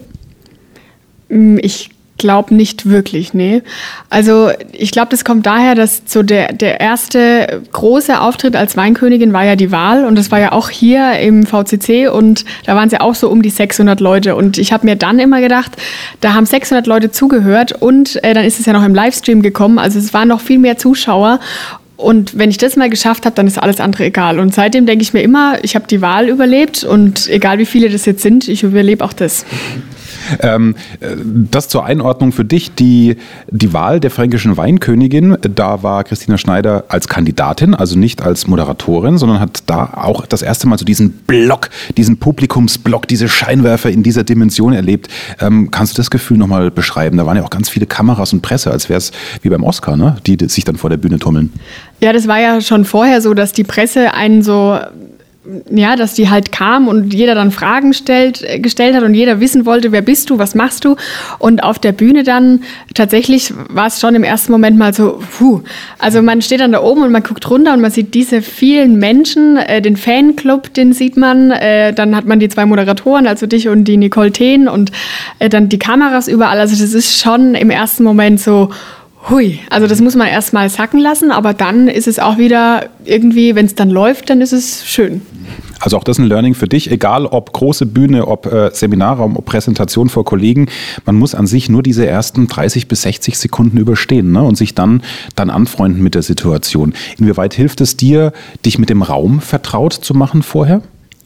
Mm, 1.29 1.57
ich 1.61 1.90
glaube 2.21 2.55
nicht 2.55 2.87
wirklich, 2.89 3.33
nee. 3.33 3.61
Also 4.09 4.51
ich 4.71 4.91
glaube, 4.91 5.09
das 5.09 5.25
kommt 5.25 5.45
daher, 5.45 5.75
dass 5.75 6.03
so 6.05 6.23
der, 6.23 6.53
der 6.53 6.79
erste 6.79 7.61
große 7.73 8.21
Auftritt 8.21 8.55
als 8.55 8.77
Weinkönigin 8.77 9.33
war 9.33 9.43
ja 9.43 9.57
die 9.57 9.71
Wahl 9.71 10.05
und 10.05 10.17
das 10.17 10.31
war 10.31 10.39
ja 10.39 10.53
auch 10.53 10.69
hier 10.69 11.19
im 11.19 11.45
VCC 11.45 12.07
und 12.07 12.45
da 12.65 12.75
waren 12.75 12.87
es 12.87 12.93
ja 12.93 13.01
auch 13.01 13.15
so 13.15 13.29
um 13.29 13.41
die 13.41 13.49
600 13.49 13.99
Leute 13.99 14.37
und 14.37 14.57
ich 14.57 14.71
habe 14.71 14.85
mir 14.85 14.95
dann 14.95 15.19
immer 15.19 15.41
gedacht, 15.41 15.71
da 16.21 16.33
haben 16.33 16.45
600 16.45 16.87
Leute 16.87 17.11
zugehört 17.11 17.73
und 17.73 18.23
äh, 18.23 18.33
dann 18.33 18.45
ist 18.45 18.59
es 18.59 18.65
ja 18.65 18.71
noch 18.71 18.85
im 18.85 18.95
Livestream 18.95 19.41
gekommen, 19.41 19.79
also 19.79 19.99
es 19.99 20.13
waren 20.13 20.29
noch 20.29 20.39
viel 20.39 20.59
mehr 20.59 20.77
Zuschauer 20.77 21.39
und 22.01 22.35
wenn 22.37 22.49
ich 22.49 22.57
das 22.57 22.75
mal 22.77 22.89
geschafft 22.89 23.25
habe, 23.25 23.35
dann 23.35 23.45
ist 23.45 23.61
alles 23.61 23.79
andere 23.79 24.05
egal. 24.05 24.39
Und 24.39 24.55
seitdem 24.55 24.87
denke 24.87 25.03
ich 25.03 25.13
mir 25.13 25.21
immer, 25.21 25.63
ich 25.63 25.75
habe 25.75 25.85
die 25.87 26.01
Wahl 26.01 26.29
überlebt 26.29 26.83
und 26.83 27.29
egal 27.29 27.59
wie 27.59 27.65
viele 27.65 27.89
das 27.89 28.05
jetzt 28.05 28.23
sind, 28.23 28.47
ich 28.47 28.63
überlebe 28.63 29.05
auch 29.05 29.13
das. 29.13 29.45
Ähm, 30.39 30.75
das 31.51 31.67
zur 31.67 31.85
Einordnung 31.85 32.31
für 32.31 32.45
dich, 32.45 32.73
die, 32.73 33.17
die 33.49 33.73
Wahl 33.73 33.99
der 33.99 34.11
fränkischen 34.11 34.57
Weinkönigin, 34.57 35.37
da 35.41 35.83
war 35.83 36.03
Christina 36.03 36.37
Schneider 36.37 36.85
als 36.87 37.07
Kandidatin, 37.07 37.75
also 37.75 37.97
nicht 37.97 38.21
als 38.21 38.47
Moderatorin, 38.47 39.17
sondern 39.17 39.39
hat 39.39 39.63
da 39.65 39.93
auch 39.95 40.25
das 40.25 40.41
erste 40.41 40.67
Mal 40.67 40.77
so 40.77 40.85
diesen 40.85 41.11
Block, 41.11 41.69
diesen 41.97 42.17
Publikumsblock, 42.17 43.07
diese 43.07 43.27
Scheinwerfer 43.27 43.89
in 43.89 44.03
dieser 44.03 44.23
Dimension 44.23 44.73
erlebt. 44.73 45.07
Ähm, 45.39 45.71
kannst 45.71 45.93
du 45.93 45.97
das 45.97 46.09
Gefühl 46.09 46.37
nochmal 46.37 46.71
beschreiben? 46.71 47.17
Da 47.17 47.25
waren 47.25 47.37
ja 47.37 47.43
auch 47.43 47.49
ganz 47.49 47.69
viele 47.69 47.85
Kameras 47.85 48.33
und 48.33 48.41
Presse, 48.41 48.71
als 48.71 48.89
wäre 48.89 48.97
es 48.97 49.11
wie 49.41 49.49
beim 49.49 49.63
Oscar, 49.63 49.97
ne? 49.97 50.17
die 50.25 50.37
sich 50.47 50.63
dann 50.63 50.75
vor 50.75 50.89
der 50.89 50.97
Bühne 50.97 51.19
tummeln. 51.19 51.51
Ja, 51.99 52.13
das 52.13 52.27
war 52.27 52.39
ja 52.39 52.61
schon 52.61 52.85
vorher 52.85 53.21
so, 53.21 53.33
dass 53.33 53.53
die 53.53 53.63
Presse 53.63 54.13
einen 54.13 54.41
so 54.41 54.79
ja, 55.71 55.95
dass 55.95 56.13
die 56.13 56.29
halt 56.29 56.51
kam 56.51 56.87
und 56.87 57.13
jeder 57.13 57.33
dann 57.33 57.49
Fragen 57.49 57.93
stellt, 57.93 58.43
äh, 58.43 58.59
gestellt 58.59 58.95
hat 58.95 59.03
und 59.03 59.15
jeder 59.15 59.39
wissen 59.39 59.65
wollte, 59.65 59.91
wer 59.91 60.03
bist 60.03 60.29
du, 60.29 60.37
was 60.37 60.53
machst 60.53 60.85
du. 60.85 60.95
Und 61.39 61.63
auf 61.63 61.79
der 61.79 61.93
Bühne 61.93 62.23
dann 62.23 62.61
tatsächlich 62.93 63.51
war 63.69 63.87
es 63.87 63.99
schon 63.99 64.13
im 64.13 64.23
ersten 64.23 64.51
Moment 64.51 64.77
mal 64.77 64.93
so, 64.93 65.19
puh. 65.37 65.61
Also 65.97 66.21
man 66.21 66.43
steht 66.43 66.59
dann 66.59 66.73
da 66.73 66.83
oben 66.83 67.01
und 67.01 67.11
man 67.11 67.23
guckt 67.23 67.49
runter 67.49 67.73
und 67.73 67.81
man 67.81 67.89
sieht 67.89 68.13
diese 68.13 68.43
vielen 68.43 68.99
Menschen, 68.99 69.57
äh, 69.57 69.81
den 69.81 69.97
Fanclub, 69.97 70.73
den 70.75 70.93
sieht 70.93 71.17
man. 71.17 71.49
Äh, 71.49 71.93
dann 71.93 72.15
hat 72.15 72.25
man 72.25 72.39
die 72.39 72.49
zwei 72.49 72.67
Moderatoren, 72.67 73.25
also 73.25 73.47
dich 73.47 73.67
und 73.67 73.85
die 73.85 73.97
Nicole 73.97 74.31
Thien 74.31 74.67
und 74.67 74.91
äh, 75.39 75.49
dann 75.49 75.69
die 75.69 75.79
Kameras 75.79 76.27
überall. 76.27 76.59
Also 76.59 76.79
das 76.79 76.93
ist 76.93 77.19
schon 77.19 77.55
im 77.55 77.71
ersten 77.71 78.03
Moment 78.03 78.39
so, 78.39 78.69
Hui, 79.29 79.59
also 79.69 79.85
das 79.87 80.01
muss 80.01 80.15
man 80.15 80.27
erstmal 80.27 80.69
sacken 80.69 80.99
lassen, 80.99 81.31
aber 81.31 81.53
dann 81.53 81.87
ist 81.87 82.07
es 82.07 82.17
auch 82.17 82.37
wieder 82.37 82.89
irgendwie, 83.05 83.53
wenn 83.53 83.67
es 83.67 83.75
dann 83.75 83.89
läuft, 83.89 84.29
dann 84.31 84.41
ist 84.41 84.51
es 84.51 84.85
schön. 84.85 85.21
Also 85.79 85.97
auch 85.97 86.03
das 86.03 86.17
ein 86.17 86.25
Learning 86.25 86.55
für 86.55 86.67
dich, 86.67 86.91
egal 86.91 87.25
ob 87.25 87.53
große 87.53 87.85
Bühne, 87.85 88.27
ob 88.27 88.45
äh, 88.45 88.71
Seminarraum, 88.73 89.35
ob 89.37 89.45
Präsentation 89.45 90.09
vor 90.09 90.25
Kollegen, 90.25 90.69
man 91.05 91.15
muss 91.15 91.35
an 91.35 91.47
sich 91.47 91.69
nur 91.69 91.83
diese 91.83 92.05
ersten 92.05 92.47
30 92.47 92.87
bis 92.87 93.03
60 93.03 93.37
Sekunden 93.37 93.77
überstehen 93.77 94.31
ne? 94.31 94.43
und 94.43 94.57
sich 94.57 94.75
dann, 94.75 95.03
dann 95.35 95.49
anfreunden 95.49 96.01
mit 96.01 96.15
der 96.15 96.23
Situation. 96.23 96.93
Inwieweit 97.19 97.53
hilft 97.53 97.81
es 97.81 97.97
dir, 97.97 98.33
dich 98.65 98.79
mit 98.79 98.89
dem 98.89 99.01
Raum 99.01 99.39
vertraut 99.39 99.93
zu 99.93 100.13
machen 100.13 100.43
vorher? 100.43 100.81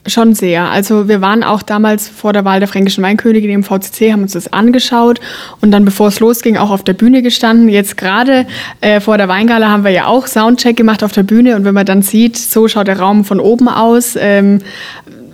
Schon 0.08 0.36
sehr. 0.36 0.70
Also 0.70 1.08
wir 1.08 1.20
waren 1.22 1.44
auch 1.44 1.64
damals 1.64 2.08
vor 2.08 2.32
der 2.32 2.46
Wahl 2.46 2.60
der 2.60 2.68
fränkischen 2.68 3.04
Weinkönigin 3.04 3.50
im 3.50 3.64
VCC, 3.64 4.12
haben 4.12 4.22
uns 4.22 4.34
das 4.34 4.54
angeschaut 4.54 5.20
und 5.62 5.72
dann, 5.72 5.84
bevor 5.84 6.10
es 6.10 6.20
losging, 6.20 6.58
auch 6.58 6.70
auf 6.70 6.84
der 6.84 6.94
Bühne 6.94 7.24
gestanden. 7.24 7.70
Jetzt 7.70 7.98
gerade 7.98 8.46
äh, 8.82 9.00
vor 9.00 9.18
der 9.18 9.28
Weingala 9.28 9.68
haben 9.68 9.84
wir 9.84 9.90
ja 9.90 10.06
auch 10.06 10.28
Soundcheck 10.28 10.78
gemacht 10.78 11.04
auf 11.04 11.12
der 11.12 11.24
Bühne 11.24 11.56
und 11.56 11.66
wenn 11.66 11.74
man 11.74 11.88
dann 11.88 12.04
sieht, 12.04 12.38
so 12.38 12.68
schaut 12.68 12.88
der 12.88 13.00
Raum 13.00 13.26
von 13.26 13.40
oben 13.40 13.68
aus, 13.68 14.16
ähm, 14.16 14.60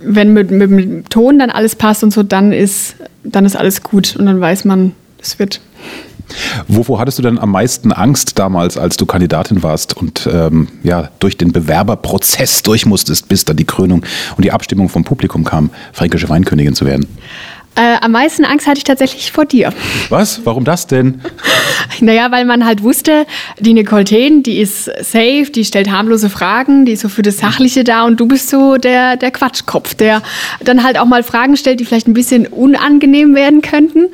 wenn 0.02 0.32
mit, 0.32 0.50
mit 0.50 0.70
dem 0.70 1.08
Ton 1.10 1.38
dann 1.38 1.50
alles 1.50 1.76
passt 1.76 2.02
und 2.02 2.10
so, 2.10 2.22
dann 2.22 2.50
ist, 2.52 2.96
dann 3.24 3.44
ist 3.44 3.56
alles 3.56 3.82
gut 3.82 4.16
und 4.16 4.24
dann 4.24 4.40
weiß 4.40 4.64
man, 4.64 4.92
es 5.20 5.38
wird 5.38 5.60
Wovor 6.68 6.98
hattest 6.98 7.18
du 7.18 7.22
denn 7.22 7.38
am 7.38 7.50
meisten 7.50 7.92
Angst 7.92 8.38
damals, 8.38 8.76
als 8.76 8.96
du 8.96 9.06
Kandidatin 9.06 9.62
warst 9.62 9.96
und 9.96 10.28
ähm, 10.32 10.68
ja, 10.82 11.10
durch 11.18 11.36
den 11.36 11.52
Bewerberprozess 11.52 12.62
durch 12.62 12.86
musstest, 12.86 13.28
bis 13.28 13.44
dann 13.44 13.56
die 13.56 13.64
Krönung 13.64 14.04
und 14.36 14.44
die 14.44 14.52
Abstimmung 14.52 14.88
vom 14.88 15.04
Publikum 15.04 15.44
kam, 15.44 15.70
fränkische 15.92 16.28
Weinkönigin 16.28 16.74
zu 16.74 16.84
werden? 16.84 17.06
Äh, 17.74 17.96
am 18.02 18.12
meisten 18.12 18.44
Angst 18.44 18.66
hatte 18.66 18.78
ich 18.78 18.84
tatsächlich 18.84 19.32
vor 19.32 19.46
dir. 19.46 19.72
Was? 20.10 20.42
Warum 20.44 20.64
das 20.64 20.86
denn? 20.86 21.22
naja, 22.00 22.30
weil 22.30 22.44
man 22.44 22.66
halt 22.66 22.82
wusste, 22.82 23.24
die 23.60 23.72
Nicole 23.72 24.04
Thien, 24.04 24.42
die 24.42 24.58
ist 24.58 24.84
safe, 24.84 25.46
die 25.54 25.64
stellt 25.64 25.90
harmlose 25.90 26.28
Fragen, 26.28 26.84
die 26.84 26.92
ist 26.92 27.00
so 27.00 27.08
für 27.08 27.22
das 27.22 27.38
Sachliche 27.38 27.82
da 27.82 28.04
und 28.04 28.20
du 28.20 28.26
bist 28.26 28.50
so 28.50 28.76
der, 28.76 29.16
der 29.16 29.30
Quatschkopf, 29.30 29.94
der 29.94 30.22
dann 30.62 30.84
halt 30.84 30.98
auch 30.98 31.06
mal 31.06 31.22
Fragen 31.22 31.56
stellt, 31.56 31.80
die 31.80 31.86
vielleicht 31.86 32.08
ein 32.08 32.14
bisschen 32.14 32.46
unangenehm 32.46 33.34
werden 33.34 33.62
könnten. 33.62 34.08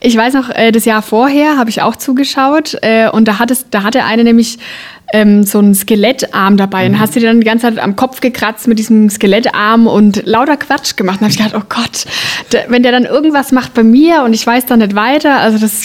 Ich 0.00 0.16
weiß 0.16 0.34
noch, 0.34 0.48
äh, 0.50 0.70
das 0.70 0.84
Jahr 0.84 1.02
vorher 1.02 1.56
habe 1.56 1.70
ich 1.70 1.82
auch 1.82 1.96
zugeschaut 1.96 2.76
äh, 2.82 3.08
und 3.08 3.26
da, 3.26 3.38
hat 3.38 3.50
es, 3.50 3.68
da 3.70 3.82
hatte 3.82 4.04
eine 4.04 4.22
nämlich 4.22 4.58
ähm, 5.12 5.44
so 5.44 5.58
einen 5.58 5.74
Skelettarm 5.74 6.56
dabei. 6.56 6.88
Mhm. 6.88 6.94
Und 6.94 7.00
hast 7.00 7.16
du 7.16 7.20
dir 7.20 7.26
dann 7.26 7.40
die 7.40 7.46
ganze 7.46 7.66
Zeit 7.66 7.78
am 7.78 7.96
Kopf 7.96 8.20
gekratzt 8.20 8.68
mit 8.68 8.78
diesem 8.78 9.08
Skelettarm 9.08 9.86
und 9.86 10.26
lauter 10.26 10.56
Quatsch 10.56 10.96
gemacht. 10.96 11.20
Und 11.20 11.26
habe 11.26 11.30
ich 11.30 11.38
gedacht, 11.38 11.54
oh 11.56 11.66
Gott, 11.68 12.04
da, 12.50 12.58
wenn 12.68 12.82
der 12.82 12.92
dann 12.92 13.04
irgendwas 13.04 13.52
macht 13.52 13.74
bei 13.74 13.82
mir 13.82 14.22
und 14.24 14.34
ich 14.34 14.46
weiß 14.46 14.66
dann 14.66 14.80
nicht 14.80 14.94
weiter, 14.94 15.38
also 15.40 15.58
das, 15.58 15.82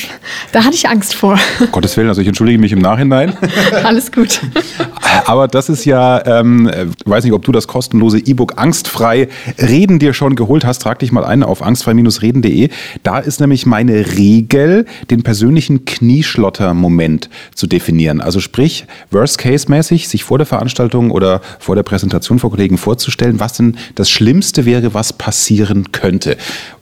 da 0.51 0.63
hatte 0.63 0.75
ich 0.75 0.87
Angst 0.89 1.15
vor. 1.15 1.39
Um 1.59 1.71
Gottes 1.71 1.95
Willen, 1.95 2.09
also 2.09 2.21
ich 2.21 2.27
entschuldige 2.27 2.59
mich 2.59 2.71
im 2.71 2.79
Nachhinein. 2.79 3.33
Alles 3.83 4.11
gut. 4.11 4.41
Aber 5.25 5.47
das 5.47 5.69
ist 5.69 5.85
ja, 5.85 6.25
ähm, 6.25 6.69
weiß 7.05 7.23
nicht, 7.23 7.33
ob 7.33 7.45
du 7.45 7.51
das 7.51 7.67
kostenlose 7.67 8.19
E-Book 8.19 8.53
Angstfrei 8.57 9.29
Reden 9.59 9.99
dir 9.99 10.13
schon 10.13 10.35
geholt 10.35 10.65
hast. 10.65 10.79
Trag 10.79 10.99
dich 10.99 11.11
mal 11.11 11.23
ein 11.23 11.43
auf 11.43 11.61
angstfrei-reden.de. 11.61 12.69
Da 13.03 13.19
ist 13.19 13.39
nämlich 13.39 13.65
meine 13.65 14.17
Regel, 14.17 14.85
den 15.09 15.23
persönlichen 15.23 15.85
Knieschlotter-Moment 15.85 17.29
zu 17.55 17.67
definieren. 17.67 18.21
Also 18.21 18.39
sprich, 18.39 18.85
Worst-Case-mäßig, 19.13 20.07
sich 20.07 20.23
vor 20.23 20.37
der 20.37 20.47
Veranstaltung 20.47 21.11
oder 21.11 21.41
vor 21.59 21.75
der 21.75 21.83
Präsentation 21.83 22.39
vor 22.39 22.51
Kollegen 22.51 22.77
vorzustellen, 22.77 23.39
was 23.39 23.53
denn 23.53 23.77
das 23.95 24.09
Schlimmste 24.09 24.65
wäre, 24.65 24.93
was 24.93 25.13
passieren 25.13 25.91
könnte. 25.91 26.37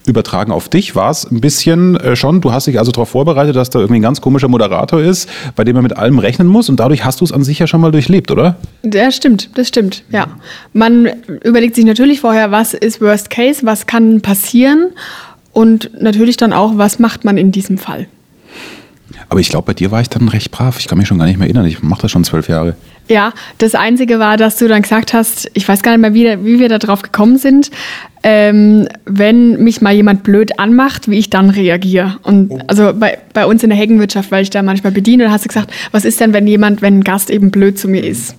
Übertragen 0.06 0.52
auf 0.52 0.68
dich 0.68 0.96
war 0.96 1.12
es 1.12 1.30
ein 1.30 1.42
bisschen 1.42 1.96
äh, 1.98 2.16
schon, 2.16 2.42
du 2.42 2.52
hast 2.52 2.68
dich 2.68 2.80
also 2.80 2.92
darauf 2.92 3.10
vorbereitet, 3.10 3.56
dass 3.56 3.70
da 3.70 3.80
irgendwie 3.80 4.00
ein 4.00 4.04
ganz 4.04 4.20
komischer 4.20 4.48
Moderator 4.48 5.00
ist, 5.00 5.30
bei 5.56 5.64
dem 5.64 5.76
man 5.76 5.84
mit 5.84 5.96
allem 5.96 6.18
rechnen 6.18 6.48
muss 6.48 6.70
und 6.70 6.80
dadurch 6.80 7.06
hast 7.06 7.22
du 7.22 7.26
es 7.26 7.32
an 7.32 7.44
sich 7.44 7.60
ja 7.60 7.68
schon 7.68 7.82
mal 7.82 7.92
durchlebt, 7.92 8.32
oder? 8.32 8.56
Das 8.82 9.16
stimmt, 9.16 9.52
das 9.56 9.68
stimmt, 9.68 10.04
ja. 10.12 10.28
Man 10.74 11.08
überlegt 11.44 11.76
sich 11.76 11.86
natürlich 11.86 12.22
vorher, 12.22 12.52
was 12.52 12.74
ist 12.74 13.00
Worst 13.02 13.30
Case, 13.30 13.62
was 13.64 13.86
kann 13.86 14.22
passieren 14.22 14.92
und 15.52 15.92
natürlich 16.02 16.38
dann 16.38 16.54
auch, 16.54 16.78
was 16.78 16.98
macht 16.98 17.24
man 17.24 17.38
in 17.38 17.52
diesem 17.52 17.78
Fall. 17.78 18.08
Aber 19.32 19.40
ich 19.40 19.48
glaube, 19.48 19.68
bei 19.68 19.74
dir 19.74 19.92
war 19.92 20.02
ich 20.02 20.10
dann 20.10 20.28
recht 20.28 20.52
brav. 20.52 20.78
Ich 20.78 20.90
kann 20.90 20.98
mich 20.98 21.08
schon 21.08 21.18
gar 21.18 21.26
nicht 21.26 21.38
mehr 21.38 21.48
erinnern. 21.48 21.66
Ich 21.66 21.82
mache 21.82 22.02
das 22.02 22.12
schon 22.12 22.26
zwölf 22.26 22.50
Jahre. 22.50 22.76
Ja, 23.12 23.34
das 23.58 23.76
Einzige 23.76 24.20
war, 24.20 24.38
dass 24.38 24.56
du 24.56 24.70
dann 24.70 24.84
gesagt 24.84 25.14
hast, 25.14 25.52
ich 25.54 25.68
weiß 25.68 25.84
gar 25.84 25.92
nicht 25.92 26.00
mehr, 26.00 26.14
wie, 26.14 26.46
wie 26.46 26.60
wir 26.62 26.70
da 26.70 26.78
drauf 26.78 27.02
gekommen 27.02 27.38
sind, 27.38 27.70
ähm, 28.24 28.88
wenn 29.06 29.62
mich 29.62 29.82
mal 29.82 29.94
jemand 29.94 30.24
blöd 30.24 30.60
anmacht, 30.60 31.10
wie 31.10 31.18
ich 31.18 31.30
dann 31.30 31.50
reagiere. 31.50 32.18
Und 32.24 32.52
oh. 32.52 32.60
also 32.68 32.94
bei, 32.94 33.18
bei 33.34 33.46
uns 33.46 33.64
in 33.64 33.70
der 33.70 33.78
Heckenwirtschaft, 33.78 34.32
weil 34.32 34.44
ich 34.44 34.50
da 34.50 34.62
manchmal 34.62 34.94
bediene, 34.94 35.24
dann 35.24 35.34
hast 35.34 35.44
du 35.44 35.50
gesagt, 35.50 35.72
was 35.92 36.06
ist 36.06 36.22
denn, 36.22 36.32
wenn 36.32 36.48
jemand, 36.48 36.82
wenn 36.82 37.00
ein 37.00 37.04
Gast 37.04 37.30
eben 37.30 37.52
blöd 37.52 37.78
zu 37.78 37.90
mir 37.90 38.06
ist? 38.06 38.36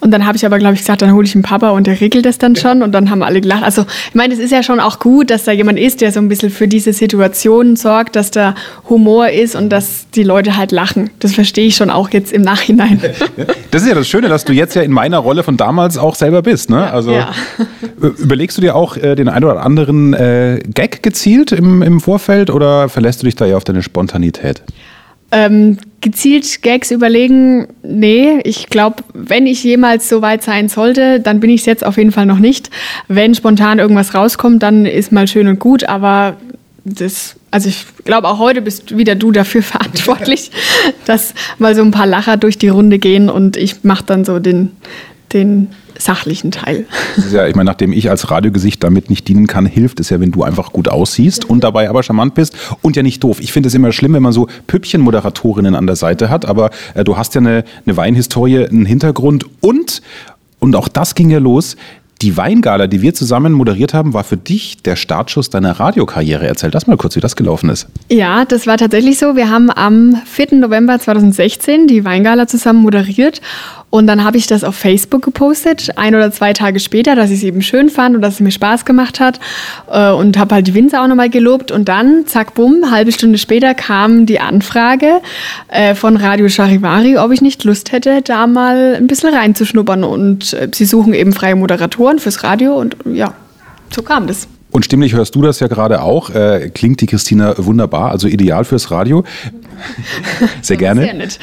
Und 0.00 0.12
dann 0.12 0.24
habe 0.24 0.36
ich 0.36 0.46
aber, 0.46 0.58
glaube 0.58 0.74
ich, 0.74 0.80
gesagt, 0.80 1.02
dann 1.02 1.12
hole 1.12 1.26
ich 1.26 1.34
einen 1.34 1.42
Papa 1.42 1.70
und 1.70 1.86
der 1.86 2.00
regelt 2.00 2.26
das 2.26 2.38
dann 2.38 2.54
schon. 2.54 2.82
Und 2.82 2.92
dann 2.92 3.10
haben 3.10 3.22
alle 3.22 3.40
gelacht. 3.40 3.64
Also 3.64 3.82
ich 4.08 4.14
meine, 4.14 4.32
es 4.32 4.40
ist 4.40 4.52
ja 4.52 4.62
schon 4.62 4.78
auch 4.78 5.00
gut, 5.00 5.30
dass 5.30 5.44
da 5.44 5.52
jemand 5.52 5.78
ist, 5.78 6.00
der 6.00 6.12
so 6.12 6.20
ein 6.20 6.28
bisschen 6.28 6.50
für 6.50 6.68
diese 6.68 6.92
Situation 6.92 7.74
sorgt, 7.74 8.14
dass 8.14 8.30
da 8.30 8.54
Humor 8.88 9.30
ist 9.30 9.56
und 9.56 9.70
dass 9.70 10.06
die 10.14 10.22
Leute 10.22 10.56
halt 10.56 10.70
lachen. 10.70 11.10
Das 11.18 11.34
verstehe 11.34 11.66
ich 11.66 11.76
schon 11.76 11.90
auch 11.90 12.10
jetzt 12.10 12.32
im 12.32 12.42
Nachhinein. 12.42 13.00
Das 13.70 13.82
ist 13.82 13.88
ja 13.88 13.94
das 13.96 14.06
Schöne, 14.14 14.28
dass 14.28 14.44
du 14.44 14.52
jetzt 14.52 14.76
ja 14.76 14.82
in 14.82 14.92
meiner 14.92 15.18
Rolle 15.18 15.42
von 15.42 15.56
damals 15.56 15.98
auch 15.98 16.14
selber 16.14 16.42
bist. 16.42 16.70
Ne? 16.70 16.88
Also 16.88 17.10
ja. 17.10 17.32
überlegst 18.16 18.56
du 18.56 18.62
dir 18.62 18.76
auch 18.76 18.96
äh, 18.96 19.16
den 19.16 19.28
einen 19.28 19.44
oder 19.44 19.60
anderen 19.64 20.14
äh, 20.14 20.60
Gag 20.72 21.02
gezielt 21.02 21.50
im, 21.50 21.82
im 21.82 22.00
Vorfeld 22.00 22.48
oder 22.48 22.88
verlässt 22.88 23.22
du 23.22 23.24
dich 23.24 23.34
da 23.34 23.44
ja 23.44 23.56
auf 23.56 23.64
deine 23.64 23.82
Spontanität? 23.82 24.62
Ähm, 25.32 25.78
gezielt 26.00 26.62
Gags 26.62 26.92
überlegen, 26.92 27.66
nee, 27.82 28.38
ich 28.44 28.68
glaube, 28.68 29.02
wenn 29.14 29.48
ich 29.48 29.64
jemals 29.64 30.08
so 30.08 30.22
weit 30.22 30.44
sein 30.44 30.68
sollte, 30.68 31.18
dann 31.18 31.40
bin 31.40 31.50
ich 31.50 31.62
es 31.62 31.66
jetzt 31.66 31.84
auf 31.84 31.96
jeden 31.96 32.12
Fall 32.12 32.26
noch 32.26 32.38
nicht. 32.38 32.70
Wenn 33.08 33.34
spontan 33.34 33.80
irgendwas 33.80 34.14
rauskommt, 34.14 34.62
dann 34.62 34.86
ist 34.86 35.10
mal 35.10 35.26
schön 35.26 35.48
und 35.48 35.58
gut, 35.58 35.88
aber 35.88 36.36
das, 36.84 37.34
also 37.54 37.68
ich 37.68 37.86
glaube, 38.04 38.26
auch 38.26 38.40
heute 38.40 38.60
bist 38.62 38.98
wieder 38.98 39.14
du 39.14 39.30
dafür 39.30 39.62
verantwortlich, 39.74 40.50
dass 41.06 41.34
mal 41.58 41.76
so 41.76 41.82
ein 41.82 41.92
paar 41.92 42.06
Lacher 42.06 42.36
durch 42.36 42.58
die 42.58 42.68
Runde 42.68 42.98
gehen 42.98 43.30
und 43.30 43.56
ich 43.56 43.84
mache 43.84 44.02
dann 44.04 44.24
so 44.24 44.40
den, 44.40 44.72
den 45.32 45.68
sachlichen 45.96 46.50
Teil. 46.50 46.86
ja, 47.30 47.46
ich 47.46 47.54
meine, 47.54 47.70
nachdem 47.70 47.92
ich 47.92 48.10
als 48.10 48.28
Radiogesicht 48.28 48.82
damit 48.82 49.08
nicht 49.08 49.28
dienen 49.28 49.46
kann, 49.46 49.66
hilft 49.66 50.00
es 50.00 50.10
ja, 50.10 50.18
wenn 50.18 50.32
du 50.32 50.42
einfach 50.42 50.72
gut 50.72 50.88
aussiehst 50.88 51.44
und 51.44 51.62
dabei 51.62 51.88
aber 51.88 52.02
charmant 52.02 52.34
bist 52.34 52.56
und 52.82 52.96
ja 52.96 53.04
nicht 53.04 53.22
doof. 53.22 53.38
Ich 53.38 53.52
finde 53.52 53.68
es 53.68 53.74
immer 53.74 53.92
schlimm, 53.92 54.14
wenn 54.14 54.22
man 54.24 54.32
so 54.32 54.48
Püppchen-Moderatorinnen 54.66 55.76
an 55.76 55.86
der 55.86 55.94
Seite 55.94 56.30
hat, 56.30 56.46
aber 56.46 56.70
äh, 56.94 57.04
du 57.04 57.16
hast 57.16 57.36
ja 57.36 57.40
eine, 57.40 57.62
eine 57.86 57.96
Weinhistorie, 57.96 58.66
einen 58.66 58.84
Hintergrund 58.84 59.46
und, 59.60 60.02
und 60.58 60.74
auch 60.74 60.88
das 60.88 61.14
ging 61.14 61.30
ja 61.30 61.38
los, 61.38 61.76
die 62.22 62.36
Weingala, 62.36 62.86
die 62.86 63.02
wir 63.02 63.14
zusammen 63.14 63.52
moderiert 63.52 63.92
haben, 63.92 64.14
war 64.14 64.24
für 64.24 64.36
dich 64.36 64.82
der 64.82 64.96
Startschuss 64.96 65.50
deiner 65.50 65.72
Radiokarriere. 65.72 66.46
Erzähl 66.46 66.70
das 66.70 66.86
mal 66.86 66.96
kurz, 66.96 67.16
wie 67.16 67.20
das 67.20 67.36
gelaufen 67.36 67.68
ist. 67.70 67.86
Ja, 68.10 68.44
das 68.44 68.66
war 68.66 68.78
tatsächlich 68.78 69.18
so. 69.18 69.36
Wir 69.36 69.50
haben 69.50 69.70
am 69.70 70.20
4. 70.24 70.54
November 70.54 70.98
2016 70.98 71.86
die 71.86 72.04
Weingala 72.04 72.46
zusammen 72.46 72.80
moderiert 72.82 73.40
und 73.94 74.08
dann 74.08 74.24
habe 74.24 74.36
ich 74.36 74.48
das 74.48 74.64
auf 74.64 74.74
Facebook 74.74 75.22
gepostet, 75.22 75.90
ein 75.94 76.16
oder 76.16 76.32
zwei 76.32 76.52
Tage 76.52 76.80
später, 76.80 77.14
dass 77.14 77.30
ich 77.30 77.36
es 77.36 77.42
eben 77.44 77.62
schön 77.62 77.88
fand 77.88 78.16
und 78.16 78.22
dass 78.22 78.34
es 78.34 78.40
mir 78.40 78.50
Spaß 78.50 78.84
gemacht 78.84 79.20
hat. 79.20 79.38
Äh, 79.88 80.10
und 80.10 80.36
habe 80.36 80.56
halt 80.56 80.66
die 80.66 80.74
Winzer 80.74 81.00
auch 81.00 81.06
nochmal 81.06 81.30
gelobt. 81.30 81.70
Und 81.70 81.88
dann, 81.88 82.26
zack, 82.26 82.54
bumm, 82.54 82.90
halbe 82.90 83.12
Stunde 83.12 83.38
später 83.38 83.72
kam 83.72 84.26
die 84.26 84.40
Anfrage 84.40 85.20
äh, 85.68 85.94
von 85.94 86.16
Radio 86.16 86.48
Charivari, 86.48 87.18
ob 87.18 87.30
ich 87.30 87.40
nicht 87.40 87.62
Lust 87.62 87.92
hätte, 87.92 88.20
da 88.20 88.48
mal 88.48 88.96
ein 88.96 89.06
bisschen 89.06 89.32
reinzuschnuppern. 89.32 90.02
Und 90.02 90.54
äh, 90.54 90.68
sie 90.74 90.86
suchen 90.86 91.14
eben 91.14 91.32
freie 91.32 91.54
Moderatoren 91.54 92.18
fürs 92.18 92.42
Radio. 92.42 92.74
Und 92.74 92.96
ja, 93.04 93.32
so 93.94 94.02
kam 94.02 94.26
das. 94.26 94.48
Und 94.74 94.84
stimmlich 94.84 95.12
hörst 95.14 95.36
du 95.36 95.40
das 95.40 95.60
ja 95.60 95.68
gerade 95.68 96.02
auch. 96.02 96.30
Äh, 96.30 96.68
klingt 96.74 97.00
die 97.00 97.06
Christina 97.06 97.54
wunderbar, 97.58 98.10
also 98.10 98.26
ideal 98.26 98.64
fürs 98.64 98.90
Radio. 98.90 99.22
Sehr 100.62 100.76
gerne. 100.76 101.02
Sehr 101.02 101.14
nett. 101.14 101.38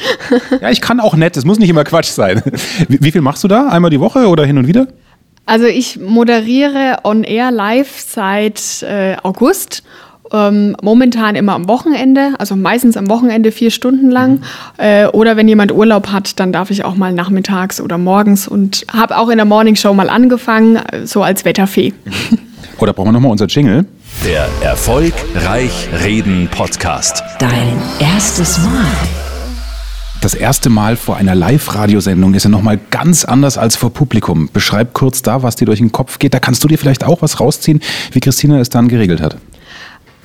ja, 0.60 0.68
ich 0.68 0.82
kann 0.82 1.00
auch 1.00 1.16
nett, 1.16 1.34
es 1.38 1.46
muss 1.46 1.58
nicht 1.58 1.70
immer 1.70 1.84
Quatsch 1.84 2.10
sein. 2.10 2.42
Wie, 2.88 3.02
wie, 3.02 3.10
viel 3.10 3.22
machst 3.22 3.42
du 3.42 3.48
da? 3.48 3.68
Einmal 3.68 3.90
die 3.90 4.00
Woche 4.00 4.28
oder 4.28 4.44
hin 4.44 4.58
und 4.58 4.66
wieder? 4.66 4.86
Also 5.46 5.64
ich 5.64 5.98
moderiere 5.98 6.98
on 7.04 7.24
air 7.24 7.50
live 7.50 8.00
seit 8.00 8.82
äh, 8.82 9.16
August 9.22 9.82
Ähm, 10.30 10.76
momentan 10.82 11.34
immer 11.34 11.54
am 11.54 11.68
Wochenende, 11.68 12.34
also 12.38 12.54
meistens 12.54 12.98
am 12.98 13.08
Wochenende 13.08 13.50
vier 13.50 13.70
Stunden 13.70 14.10
lang. 14.10 14.32
Mhm. 14.32 14.42
Äh, 14.76 15.06
oder 15.06 15.38
wenn 15.38 15.48
jemand 15.48 15.72
Urlaub 15.72 16.08
hat, 16.08 16.38
dann 16.38 16.52
darf 16.52 16.70
ich 16.70 16.84
auch 16.84 16.96
mal 16.96 17.14
nachmittags 17.14 17.80
oder 17.80 17.96
morgens 17.96 18.46
und 18.46 18.84
habe 18.92 19.16
auch 19.16 19.30
in 19.30 19.38
der 19.38 19.46
Morning 19.46 19.76
Show 19.76 19.94
mal 19.94 20.10
angefangen, 20.10 20.80
so 21.04 21.22
als 21.22 21.46
Wetterfee. 21.46 21.94
Oder 22.82 22.92
brauchen 22.94 23.10
wir 23.10 23.12
nochmal 23.12 23.30
unser 23.30 23.46
Jingle? 23.46 23.86
Der 24.24 24.48
Erfolgreich 24.60 25.88
Reden 26.02 26.48
Podcast. 26.50 27.22
Dein 27.38 27.80
erstes 28.00 28.58
Mal. 28.58 28.84
Das 30.20 30.34
erste 30.34 30.68
Mal 30.68 30.96
vor 30.96 31.16
einer 31.16 31.36
Live-Radiosendung 31.36 32.34
ist 32.34 32.42
ja 32.42 32.50
nochmal 32.50 32.80
ganz 32.90 33.24
anders 33.24 33.56
als 33.56 33.76
vor 33.76 33.92
Publikum. 33.92 34.50
Beschreib 34.52 34.94
kurz 34.94 35.22
da, 35.22 35.44
was 35.44 35.54
dir 35.54 35.66
durch 35.66 35.78
den 35.78 35.92
Kopf 35.92 36.18
geht. 36.18 36.34
Da 36.34 36.40
kannst 36.40 36.64
du 36.64 36.66
dir 36.66 36.76
vielleicht 36.76 37.04
auch 37.04 37.22
was 37.22 37.38
rausziehen, 37.38 37.80
wie 38.10 38.18
Christina 38.18 38.58
es 38.58 38.68
dann 38.68 38.88
geregelt 38.88 39.20
hat. 39.20 39.36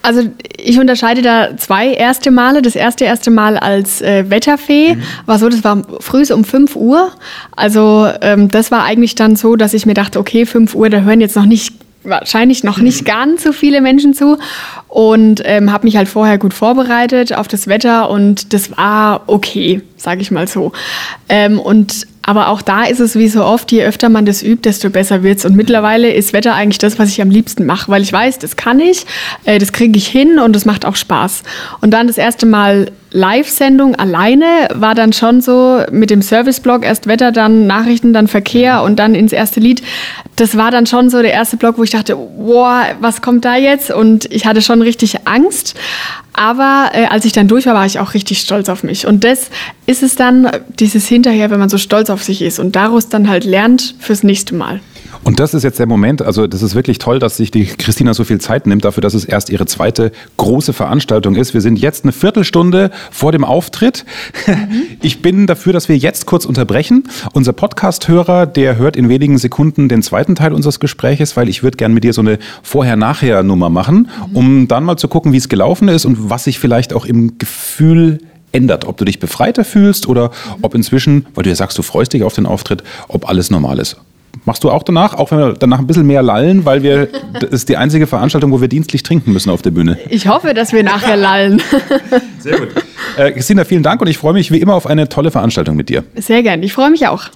Also 0.01 0.23
ich 0.57 0.79
unterscheide 0.79 1.21
da 1.21 1.55
zwei 1.57 1.89
erste 1.93 2.31
Male. 2.31 2.63
Das 2.63 2.75
erste 2.75 3.05
erste 3.05 3.29
Mal 3.29 3.57
als 3.57 4.01
äh, 4.01 4.31
Wetterfee 4.31 4.95
mhm. 4.95 5.03
war 5.27 5.37
so, 5.37 5.47
das 5.47 5.63
war 5.63 5.83
früh 5.99 6.23
um 6.33 6.43
5 6.43 6.75
Uhr. 6.75 7.11
Also 7.55 8.09
ähm, 8.21 8.49
das 8.49 8.71
war 8.71 8.83
eigentlich 8.83 9.13
dann 9.13 9.35
so, 9.35 9.55
dass 9.55 9.75
ich 9.75 9.85
mir 9.85 9.93
dachte, 9.93 10.17
okay, 10.17 10.47
5 10.47 10.73
Uhr, 10.73 10.89
da 10.89 11.01
hören 11.01 11.21
jetzt 11.21 11.35
noch 11.35 11.45
nicht 11.45 11.86
wahrscheinlich 12.07 12.63
noch 12.63 12.77
nicht 12.79 13.05
ganz 13.05 13.43
so 13.43 13.51
viele 13.51 13.81
Menschen 13.81 14.13
zu 14.13 14.37
und 14.87 15.41
ähm, 15.45 15.71
habe 15.71 15.85
mich 15.85 15.97
halt 15.97 16.07
vorher 16.07 16.37
gut 16.37 16.53
vorbereitet 16.53 17.33
auf 17.33 17.47
das 17.47 17.67
Wetter 17.67 18.09
und 18.09 18.53
das 18.53 18.75
war 18.77 19.23
okay, 19.27 19.81
sage 19.97 20.21
ich 20.21 20.31
mal 20.31 20.47
so. 20.47 20.71
Ähm, 21.29 21.59
und 21.59 22.07
aber 22.27 22.49
auch 22.49 22.61
da 22.61 22.83
ist 22.83 22.99
es 22.99 23.15
wie 23.15 23.29
so 23.29 23.45
oft, 23.45 23.71
je 23.71 23.85
öfter 23.85 24.09
man 24.09 24.25
das 24.25 24.43
übt, 24.43 24.67
desto 24.67 24.89
besser 24.89 25.23
wird's. 25.23 25.45
Und 25.45 25.55
mittlerweile 25.55 26.11
ist 26.11 26.33
Wetter 26.33 26.55
eigentlich 26.55 26.77
das, 26.77 26.99
was 26.99 27.07
ich 27.07 27.21
am 27.21 27.29
liebsten 27.29 27.65
mache, 27.65 27.89
weil 27.89 28.01
ich 28.01 28.11
weiß, 28.11 28.39
das 28.39 28.57
kann 28.57 28.81
ich, 28.81 29.05
äh, 29.45 29.59
das 29.59 29.71
kriege 29.71 29.97
ich 29.97 30.07
hin 30.09 30.37
und 30.37 30.53
das 30.53 30.65
macht 30.65 30.85
auch 30.85 30.97
Spaß. 30.97 31.43
Und 31.79 31.91
dann 31.91 32.07
das 32.07 32.17
erste 32.17 32.45
Mal 32.45 32.91
Live-Sendung 33.17 33.95
alleine 33.95 34.67
war 34.75 34.93
dann 34.93 35.11
schon 35.11 35.41
so 35.41 35.81
mit 35.91 36.11
dem 36.11 36.21
Service-Blog, 36.21 36.85
erst 36.85 37.07
Wetter, 37.07 37.31
dann 37.31 37.65
Nachrichten, 37.65 38.13
dann 38.13 38.27
Verkehr 38.27 38.83
und 38.83 38.97
dann 38.97 39.15
ins 39.15 39.33
erste 39.33 39.59
Lied. 39.59 39.81
Das 40.35 40.55
war 40.55 40.69
dann 40.69 40.85
schon 40.85 41.09
so 41.09 41.21
der 41.23 41.33
erste 41.33 41.57
Blog, 41.57 41.79
wo 41.79 41.83
ich 41.83 41.89
dachte, 41.89 42.15
boah, 42.15 42.83
was 43.01 43.23
kommt 43.23 43.43
da 43.43 43.55
jetzt? 43.55 43.89
Und 43.89 44.31
ich 44.31 44.45
hatte 44.45 44.61
schon 44.61 44.83
richtig 44.83 45.25
Angst. 45.25 45.73
Aber 46.33 46.91
äh, 46.93 47.05
als 47.05 47.25
ich 47.25 47.33
dann 47.33 47.47
durch 47.47 47.65
war, 47.65 47.73
war 47.73 47.87
ich 47.87 47.99
auch 47.99 48.13
richtig 48.13 48.39
stolz 48.39 48.69
auf 48.69 48.83
mich. 48.83 49.07
Und 49.07 49.23
das 49.23 49.49
ist 49.87 50.03
es 50.03 50.15
dann, 50.15 50.51
dieses 50.79 51.07
Hinterher, 51.07 51.49
wenn 51.49 51.59
man 51.59 51.69
so 51.69 51.79
stolz 51.79 52.11
auf 52.11 52.21
sich 52.21 52.43
ist 52.43 52.59
und 52.59 52.75
daraus 52.75 53.09
dann 53.09 53.27
halt 53.27 53.45
lernt 53.45 53.95
fürs 53.99 54.21
nächste 54.21 54.53
Mal. 54.53 54.79
Und 55.27 55.41
das 55.41 55.53
ist 55.53 55.63
jetzt 55.63 55.77
der 55.77 55.87
Moment, 55.87 56.21
also 56.21 56.47
das 56.47 56.61
ist 56.61 56.73
wirklich 56.73 56.99
toll, 56.99 57.19
dass 57.19 57.35
sich 57.35 57.51
die 57.51 57.65
Christina 57.65 58.13
so 58.13 58.23
viel 58.23 58.39
Zeit 58.39 58.65
nimmt 58.65 58.85
dafür, 58.85 59.01
dass 59.01 59.13
es 59.13 59.25
erst 59.25 59.49
ihre 59.49 59.65
zweite 59.65 60.13
große 60.37 60.71
Veranstaltung 60.71 61.35
ist. 61.35 61.53
Wir 61.53 61.59
sind 61.59 61.77
jetzt 61.77 62.05
eine 62.05 62.13
Viertelstunde 62.13 62.91
vor 63.11 63.33
dem 63.33 63.43
Auftritt. 63.43 64.05
Ich 65.01 65.21
bin 65.21 65.47
dafür, 65.47 65.73
dass 65.73 65.89
wir 65.89 65.97
jetzt 65.97 66.25
kurz 66.25 66.45
unterbrechen. 66.45 67.03
Unser 67.33 67.53
Podcast-Hörer, 67.53 68.45
der 68.45 68.77
hört 68.77 68.95
in 68.95 69.09
wenigen 69.09 69.37
Sekunden 69.37 69.89
den 69.89 70.01
zweiten 70.01 70.35
Teil 70.35 70.53
unseres 70.53 70.79
Gespräches, 70.79 71.35
weil 71.35 71.49
ich 71.49 71.61
würde 71.61 71.77
gerne 71.77 71.93
mit 71.93 72.03
dir 72.03 72.13
so 72.13 72.21
eine 72.21 72.39
Vorher-Nachher-Nummer 72.63 73.69
machen, 73.69 74.09
um 74.33 74.67
dann 74.67 74.85
mal 74.85 74.97
zu 74.97 75.07
gucken, 75.07 75.33
wie 75.33 75.37
es 75.37 75.49
gelaufen 75.49 75.89
ist 75.89 76.05
und 76.05 76.29
was 76.29 76.45
sich 76.45 76.59
vielleicht 76.59 76.93
auch 76.93 77.05
im 77.05 77.37
Gefühl 77.37 78.19
ändert. 78.53 78.85
Ob 78.85 78.97
du 78.97 79.05
dich 79.05 79.19
befreiter 79.19 79.65
fühlst 79.65 80.07
oder 80.07 80.31
ob 80.61 80.73
inzwischen, 80.73 81.25
weil 81.35 81.43
du 81.43 81.49
ja 81.49 81.55
sagst, 81.55 81.77
du 81.77 81.81
freust 81.81 82.13
dich 82.13 82.23
auf 82.23 82.33
den 82.33 82.45
Auftritt, 82.45 82.83
ob 83.09 83.29
alles 83.29 83.51
normal 83.51 83.79
ist. 83.79 83.97
Machst 84.45 84.63
du 84.63 84.69
auch 84.69 84.83
danach, 84.83 85.13
auch 85.13 85.31
wenn 85.31 85.39
wir 85.39 85.53
danach 85.53 85.79
ein 85.79 85.87
bisschen 85.87 86.05
mehr 86.05 86.21
lallen, 86.21 86.65
weil 86.65 86.83
wir 86.83 87.07
das 87.33 87.49
ist 87.49 87.69
die 87.69 87.77
einzige 87.77 88.07
Veranstaltung, 88.07 88.51
wo 88.51 88.61
wir 88.61 88.67
dienstlich 88.67 89.03
trinken 89.03 89.33
müssen 89.33 89.49
auf 89.49 89.61
der 89.61 89.71
Bühne. 89.71 89.97
Ich 90.09 90.27
hoffe, 90.27 90.53
dass 90.53 90.73
wir 90.73 90.83
nachher 90.83 91.17
lallen. 91.17 91.61
Sehr 92.39 92.59
gut. 92.59 92.69
Äh, 93.17 93.31
Christina, 93.31 93.63
vielen 93.65 93.83
Dank 93.83 94.01
und 94.01 94.07
ich 94.07 94.17
freue 94.17 94.33
mich 94.33 94.51
wie 94.51 94.59
immer 94.59 94.75
auf 94.75 94.85
eine 94.87 95.09
tolle 95.09 95.31
Veranstaltung 95.31 95.75
mit 95.75 95.89
dir. 95.89 96.03
Sehr 96.15 96.43
gern, 96.43 96.63
ich 96.63 96.73
freue 96.73 96.89
mich 96.89 97.07
auch. 97.07 97.29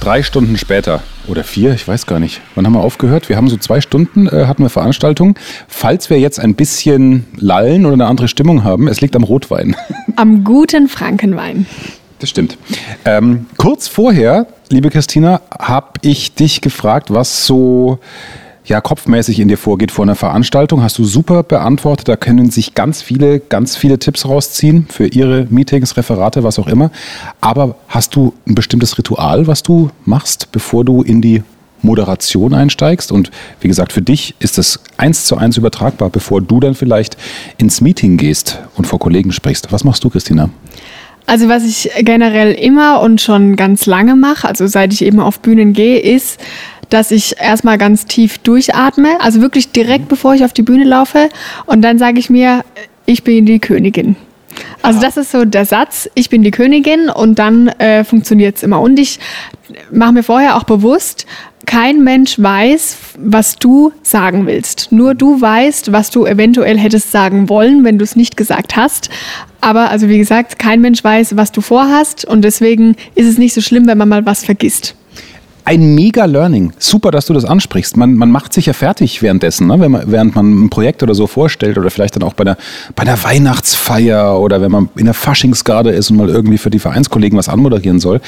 Drei 0.00 0.22
Stunden 0.22 0.58
später 0.58 1.02
oder 1.28 1.44
vier, 1.44 1.72
ich 1.72 1.88
weiß 1.88 2.04
gar 2.04 2.20
nicht. 2.20 2.42
Wann 2.54 2.66
haben 2.66 2.74
wir 2.74 2.82
aufgehört? 2.82 3.30
Wir 3.30 3.38
haben 3.38 3.48
so 3.48 3.56
zwei 3.56 3.80
Stunden 3.80 4.26
äh, 4.26 4.44
hatten 4.46 4.62
wir 4.62 4.68
Veranstaltung. 4.68 5.38
Falls 5.66 6.10
wir 6.10 6.20
jetzt 6.20 6.38
ein 6.38 6.54
bisschen 6.54 7.24
lallen 7.36 7.86
oder 7.86 7.94
eine 7.94 8.06
andere 8.06 8.28
Stimmung 8.28 8.64
haben, 8.64 8.86
es 8.88 9.00
liegt 9.00 9.16
am 9.16 9.24
Rotwein. 9.24 9.74
Am 10.16 10.44
guten 10.44 10.88
Frankenwein. 10.88 11.66
Das 12.24 12.30
stimmt. 12.30 12.56
Ähm, 13.04 13.44
kurz 13.58 13.86
vorher, 13.86 14.46
liebe 14.70 14.88
Christina, 14.88 15.42
habe 15.58 15.88
ich 16.00 16.34
dich 16.34 16.62
gefragt, 16.62 17.12
was 17.12 17.44
so 17.44 17.98
ja, 18.64 18.80
kopfmäßig 18.80 19.40
in 19.40 19.48
dir 19.48 19.58
vorgeht 19.58 19.90
vor 19.90 20.06
einer 20.06 20.14
Veranstaltung. 20.14 20.82
Hast 20.82 20.96
du 20.96 21.04
super 21.04 21.42
beantwortet. 21.42 22.08
Da 22.08 22.16
können 22.16 22.50
sich 22.50 22.72
ganz 22.72 23.02
viele, 23.02 23.40
ganz 23.40 23.76
viele 23.76 23.98
Tipps 23.98 24.24
rausziehen 24.26 24.86
für 24.88 25.06
ihre 25.06 25.46
Meetings, 25.50 25.98
Referate, 25.98 26.44
was 26.44 26.58
auch 26.58 26.66
immer. 26.66 26.90
Aber 27.42 27.76
hast 27.88 28.16
du 28.16 28.32
ein 28.46 28.54
bestimmtes 28.54 28.96
Ritual, 28.96 29.46
was 29.46 29.62
du 29.62 29.90
machst, 30.06 30.50
bevor 30.50 30.82
du 30.82 31.02
in 31.02 31.20
die 31.20 31.42
Moderation 31.82 32.54
einsteigst? 32.54 33.12
Und 33.12 33.30
wie 33.60 33.68
gesagt, 33.68 33.92
für 33.92 34.00
dich 34.00 34.34
ist 34.38 34.56
das 34.56 34.80
eins 34.96 35.26
zu 35.26 35.36
eins 35.36 35.58
übertragbar, 35.58 36.08
bevor 36.08 36.40
du 36.40 36.58
dann 36.58 36.74
vielleicht 36.74 37.18
ins 37.58 37.82
Meeting 37.82 38.16
gehst 38.16 38.60
und 38.76 38.86
vor 38.86 38.98
Kollegen 38.98 39.30
sprichst. 39.30 39.72
Was 39.72 39.84
machst 39.84 40.02
du, 40.04 40.08
Christina? 40.08 40.48
Also 41.26 41.48
was 41.48 41.64
ich 41.64 41.90
generell 42.00 42.52
immer 42.52 43.00
und 43.00 43.20
schon 43.20 43.56
ganz 43.56 43.86
lange 43.86 44.14
mache, 44.14 44.46
also 44.46 44.66
seit 44.66 44.92
ich 44.92 45.02
eben 45.02 45.20
auf 45.20 45.40
Bühnen 45.40 45.72
gehe, 45.72 45.98
ist, 45.98 46.38
dass 46.90 47.10
ich 47.10 47.40
erstmal 47.40 47.78
ganz 47.78 48.04
tief 48.04 48.38
durchatme, 48.38 49.20
also 49.20 49.40
wirklich 49.40 49.72
direkt 49.72 50.08
bevor 50.08 50.34
ich 50.34 50.44
auf 50.44 50.52
die 50.52 50.62
Bühne 50.62 50.84
laufe 50.84 51.30
und 51.66 51.82
dann 51.82 51.98
sage 51.98 52.18
ich 52.18 52.28
mir, 52.28 52.62
ich 53.06 53.24
bin 53.24 53.46
die 53.46 53.58
Königin. 53.58 54.16
Also 54.82 55.00
das 55.00 55.16
ist 55.16 55.32
so 55.32 55.44
der 55.44 55.64
Satz, 55.64 56.08
ich 56.14 56.30
bin 56.30 56.42
die 56.42 56.50
Königin 56.50 57.08
und 57.08 57.38
dann 57.38 57.68
äh, 57.68 58.04
funktioniert 58.04 58.56
es 58.56 58.62
immer. 58.62 58.80
Und 58.80 58.98
ich 58.98 59.18
mache 59.90 60.12
mir 60.12 60.22
vorher 60.22 60.56
auch 60.56 60.64
bewusst, 60.64 61.26
kein 61.66 62.04
Mensch 62.04 62.38
weiß, 62.38 62.96
was 63.18 63.56
du 63.56 63.92
sagen 64.02 64.46
willst. 64.46 64.92
Nur 64.92 65.14
du 65.14 65.40
weißt, 65.40 65.92
was 65.92 66.10
du 66.10 66.26
eventuell 66.26 66.78
hättest 66.78 67.10
sagen 67.10 67.48
wollen, 67.48 67.84
wenn 67.84 67.98
du 67.98 68.04
es 68.04 68.16
nicht 68.16 68.36
gesagt 68.36 68.76
hast. 68.76 69.08
Aber 69.60 69.90
also 69.90 70.08
wie 70.08 70.18
gesagt, 70.18 70.58
kein 70.58 70.80
Mensch 70.80 71.02
weiß, 71.02 71.36
was 71.36 71.52
du 71.52 71.60
vorhast 71.60 72.24
und 72.24 72.42
deswegen 72.42 72.96
ist 73.14 73.26
es 73.26 73.38
nicht 73.38 73.54
so 73.54 73.60
schlimm, 73.60 73.86
wenn 73.86 73.98
man 73.98 74.08
mal 74.08 74.26
was 74.26 74.44
vergisst. 74.44 74.94
Ein 75.66 75.94
mega 75.94 76.26
Learning. 76.26 76.74
Super, 76.78 77.10
dass 77.10 77.24
du 77.24 77.32
das 77.32 77.46
ansprichst. 77.46 77.96
Man, 77.96 78.16
man 78.16 78.30
macht 78.30 78.52
sich 78.52 78.66
ja 78.66 78.74
fertig 78.74 79.22
währenddessen, 79.22 79.66
ne? 79.66 79.78
man, 79.78 80.02
während 80.04 80.34
man 80.34 80.64
ein 80.64 80.68
Projekt 80.68 81.02
oder 81.02 81.14
so 81.14 81.26
vorstellt 81.26 81.78
oder 81.78 81.88
vielleicht 81.88 82.16
dann 82.16 82.22
auch 82.22 82.34
bei 82.34 82.44
der, 82.44 82.58
bei 82.94 83.04
der 83.04 83.24
Weihnachtsfeier 83.24 84.38
oder 84.38 84.60
wenn 84.60 84.70
man 84.70 84.90
in 84.96 85.06
der 85.06 85.14
Faschingsgarde 85.14 85.90
ist 85.90 86.10
und 86.10 86.18
mal 86.18 86.28
irgendwie 86.28 86.58
für 86.58 86.68
die 86.68 86.78
Vereinskollegen 86.78 87.38
was 87.38 87.48
anmoderieren 87.48 87.98
soll. 87.98 88.20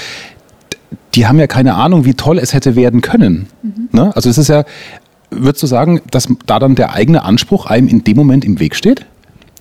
Die 1.14 1.26
haben 1.26 1.38
ja 1.38 1.46
keine 1.46 1.74
Ahnung, 1.74 2.04
wie 2.04 2.14
toll 2.14 2.38
es 2.38 2.52
hätte 2.52 2.76
werden 2.76 3.00
können. 3.00 3.46
Mhm. 3.62 3.88
Ne? 3.92 4.12
Also 4.14 4.28
es 4.28 4.38
ist 4.38 4.48
ja, 4.48 4.64
würdest 5.30 5.62
du 5.62 5.66
sagen, 5.66 6.00
dass 6.10 6.28
da 6.46 6.58
dann 6.58 6.74
der 6.74 6.92
eigene 6.92 7.24
Anspruch 7.24 7.66
einem 7.66 7.88
in 7.88 8.04
dem 8.04 8.16
Moment 8.16 8.44
im 8.44 8.60
Weg 8.60 8.74
steht? 8.74 9.06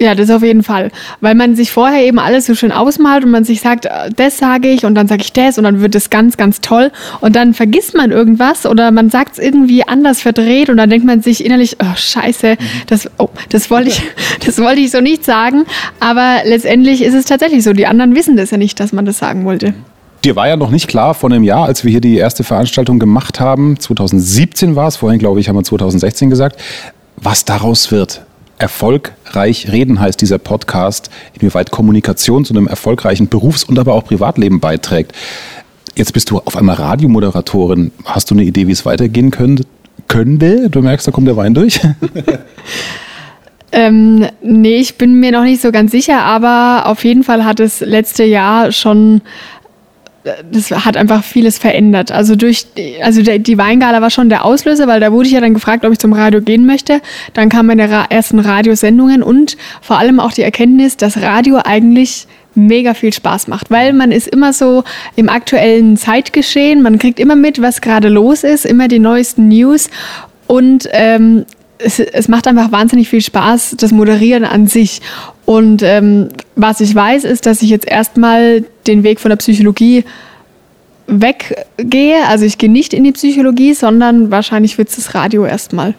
Ja, 0.02 0.14
das 0.14 0.30
auf 0.30 0.44
jeden 0.44 0.64
Fall. 0.64 0.92
Weil 1.22 1.36
man 1.36 1.56
sich 1.56 1.72
vorher 1.72 2.06
eben 2.06 2.20
alles 2.20 2.48
so 2.48 2.56
schön 2.56 2.74
ausmalt 2.74 3.24
und 3.24 3.32
man 3.32 3.46
sich 3.46 3.62
sagt, 3.62 3.86
äh, 3.86 4.10
das 4.14 4.38
sage 4.38 4.68
ich 4.68 4.86
und 4.86 4.94
dann 4.94 5.08
sage 5.08 5.22
ich 5.22 5.32
das 5.32 5.58
und 5.58 5.64
dann 5.64 5.80
wird 5.82 5.96
es 5.96 6.10
ganz, 6.10 6.36
ganz 6.36 6.60
toll. 6.60 6.92
Und 7.22 7.36
dann 7.38 7.54
vergisst 7.54 7.96
man 7.96 8.12
irgendwas 8.12 8.66
oder 8.66 8.92
man 8.92 9.10
sagt 9.10 9.34
es 9.34 9.40
irgendwie 9.40 9.88
anders 9.88 10.22
verdreht 10.22 10.70
und 10.70 10.76
dann 10.78 10.90
denkt 10.90 11.06
man 11.06 11.22
sich 11.22 11.46
innerlich, 11.46 11.78
oh 11.82 11.96
scheiße, 11.96 12.58
das, 12.88 13.10
oh, 13.20 13.30
das 13.50 13.72
wollte 13.72 13.90
ich, 13.90 14.02
das 14.46 14.60
wollte 14.60 14.82
ich 14.82 14.92
so 14.92 15.00
nicht 15.00 15.24
sagen. 15.24 15.64
Aber 16.02 16.40
letztendlich 16.44 17.02
ist 17.02 17.14
es 17.14 17.26
tatsächlich 17.26 17.64
so. 17.64 17.72
Die 17.72 17.88
anderen 17.88 18.16
wissen 18.16 18.36
das 18.36 18.52
ja 18.52 18.58
nicht, 18.58 18.80
dass 18.82 18.92
man 18.92 19.06
das 19.06 19.18
sagen 19.18 19.46
wollte. 19.46 19.74
Dir 20.26 20.36
war 20.36 20.48
ja 20.48 20.56
noch 20.56 20.72
nicht 20.72 20.88
klar 20.88 21.14
vor 21.14 21.30
einem 21.30 21.44
Jahr, 21.44 21.66
als 21.66 21.84
wir 21.84 21.92
hier 21.92 22.02
die 22.02 22.18
erste 22.18 22.44
Veranstaltung 22.44 22.98
gemacht 22.98 23.40
haben, 23.40 23.80
2017 23.80 24.76
war 24.76 24.88
es, 24.88 24.98
vorhin 24.98 25.20
glaube 25.20 25.40
ich 25.40 25.48
haben 25.48 25.56
wir 25.56 25.64
2016 25.64 26.32
gesagt, 26.32 26.60
was 27.16 27.46
daraus 27.46 27.92
wird. 27.92 28.26
Erfolgreich 28.58 29.72
reden 29.72 30.00
heißt 30.00 30.20
dieser 30.20 30.40
Podcast, 30.40 31.12
inwieweit 31.36 31.70
Kommunikation 31.70 32.44
zu 32.44 32.56
einem 32.56 32.66
erfolgreichen 32.66 33.28
Berufs- 33.28 33.66
und 33.66 33.78
aber 33.78 33.94
auch 33.94 34.04
Privatleben 34.04 34.60
beiträgt. 34.60 35.12
Jetzt 35.94 36.12
bist 36.14 36.32
du 36.32 36.40
auf 36.40 36.58
einmal 36.58 36.78
Radiomoderatorin. 36.78 37.92
Hast 38.04 38.32
du 38.32 38.34
eine 38.34 38.46
Idee, 38.46 38.66
wie 38.66 38.72
es 38.72 38.84
weitergehen 38.84 39.30
könnte? 39.30 39.64
könnte? 40.08 40.72
Du 40.72 40.82
merkst, 40.82 41.08
da 41.08 41.12
kommt 41.12 41.28
der 41.28 41.38
Wein 41.38 41.54
durch. 41.54 41.80
ähm, 43.72 44.26
nee, 44.42 44.78
ich 44.78 44.98
bin 44.98 45.20
mir 45.20 45.32
noch 45.32 45.44
nicht 45.44 45.62
so 45.62 45.72
ganz 45.72 45.92
sicher, 45.92 46.22
aber 46.24 46.88
auf 46.88 47.04
jeden 47.04 47.24
Fall 47.24 47.46
hat 47.46 47.60
es 47.60 47.80
letzte 47.82 48.24
Jahr 48.24 48.72
schon 48.72 49.22
das 50.52 50.72
hat 50.72 50.98
einfach 50.98 51.24
vieles 51.24 51.58
verändert. 51.58 52.12
Also 52.12 52.36
durch, 52.36 52.66
also 53.02 53.22
die 53.22 53.58
Weingala 53.58 54.02
war 54.02 54.10
schon 54.10 54.30
der 54.30 54.44
Auslöser, 54.44 54.88
weil 54.88 55.00
da 55.00 55.12
wurde 55.12 55.28
ich 55.28 55.34
ja 55.34 55.42
dann 55.42 55.54
gefragt, 55.54 55.86
ob 55.86 55.92
ich 55.92 56.00
zum 56.00 56.14
Radio 56.14 56.42
gehen 56.42 56.66
möchte. 56.66 57.02
Dann 57.34 57.50
kamen 57.50 57.68
meine 57.68 57.90
Ra 57.90 58.06
ersten 58.10 58.40
Radiosendungen 58.40 59.22
und 59.22 59.58
vor 59.82 60.00
allem 60.00 60.20
auch 60.20 60.32
die 60.32 60.42
Erkenntnis, 60.42 60.98
dass 60.98 61.22
Radio 61.22 61.60
eigentlich 61.64 62.28
mega 62.56 62.94
viel 62.94 63.14
Spaß 63.14 63.48
macht, 63.48 63.70
weil 63.70 63.94
man 63.94 64.12
ist 64.12 64.28
immer 64.28 64.54
so 64.54 64.84
im 65.16 65.30
aktuellen 65.30 65.98
Zeitgeschehen, 65.98 66.82
man 66.82 66.98
kriegt 66.98 67.20
immer 67.20 67.36
mit, 67.36 67.62
was 67.62 67.82
gerade 67.82 68.08
los 68.08 68.44
ist, 68.44 68.66
immer 68.66 68.88
die 68.88 69.00
neuesten 69.00 69.50
News 69.50 69.90
und 70.48 70.88
ähm, 70.94 71.46
es, 71.78 72.00
es 72.00 72.28
macht 72.28 72.48
einfach 72.48 72.72
wahnsinnig 72.72 73.10
viel 73.10 73.22
Spaß, 73.22 73.76
das 73.78 73.92
Moderieren 73.92 74.46
an 74.46 74.68
sich. 74.68 75.02
Und 75.46 75.84
ähm, 75.84 76.30
was 76.56 76.82
ich 76.82 76.94
weiß, 76.94 77.24
ist, 77.24 77.46
dass 77.46 77.62
ich 77.62 77.70
jetzt 77.70 77.88
erstmal 77.88 78.66
den 78.88 79.04
Weg 79.04 79.20
von 79.20 79.30
der 79.30 79.38
Psychologie 79.38 80.04
weggehe. 81.08 82.28
Also 82.28 82.46
ich 82.46 82.58
gehe 82.58 82.72
nicht 82.72 82.94
in 82.94 83.04
die 83.04 83.12
Psychologie, 83.12 83.74
sondern 83.74 84.32
wahrscheinlich 84.32 84.78
wird 84.78 84.90
es 84.90 84.96
das 84.96 85.14
Radio 85.14 85.46
erstmal. 85.46 85.94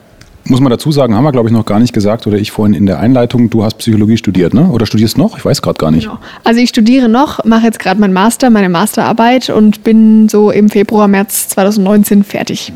Muss 0.49 0.61
man 0.61 0.71
dazu 0.71 0.93
sagen, 0.93 1.15
haben 1.17 1.25
wir, 1.25 1.33
glaube 1.33 1.49
ich, 1.49 1.53
noch 1.53 1.67
gar 1.67 1.81
nicht 1.81 1.93
gesagt 1.93 2.27
oder 2.29 2.39
ich 2.39 2.53
vorhin 2.53 2.73
in 2.73 2.87
der 2.87 3.01
Einleitung, 3.01 3.51
du 3.51 3.65
hast 3.65 3.79
Psychologie 3.79 4.17
studiert, 4.17 4.55
ne? 4.55 4.71
Oder 4.71 4.87
studierst 4.87 5.19
noch? 5.19 5.37
Ich 5.37 5.45
weiß 5.45 5.61
gerade 5.61 5.77
gar 5.77 5.91
nicht. 5.91 6.05
Genau. 6.05 6.21
Also 6.45 6.61
ich 6.61 6.69
studiere 6.69 7.09
noch, 7.09 7.45
mache 7.45 7.67
jetzt 7.67 7.81
gerade 7.81 8.01
meinen 8.01 8.13
Master, 8.13 8.51
meine 8.51 8.69
Masterarbeit 8.69 9.51
und 9.51 9.83
bin 9.83 10.29
so 10.29 10.53
im 10.53 10.69
Februar, 10.69 11.09
März 11.09 11.49
2019 11.49 12.23
fertig. 12.23 12.73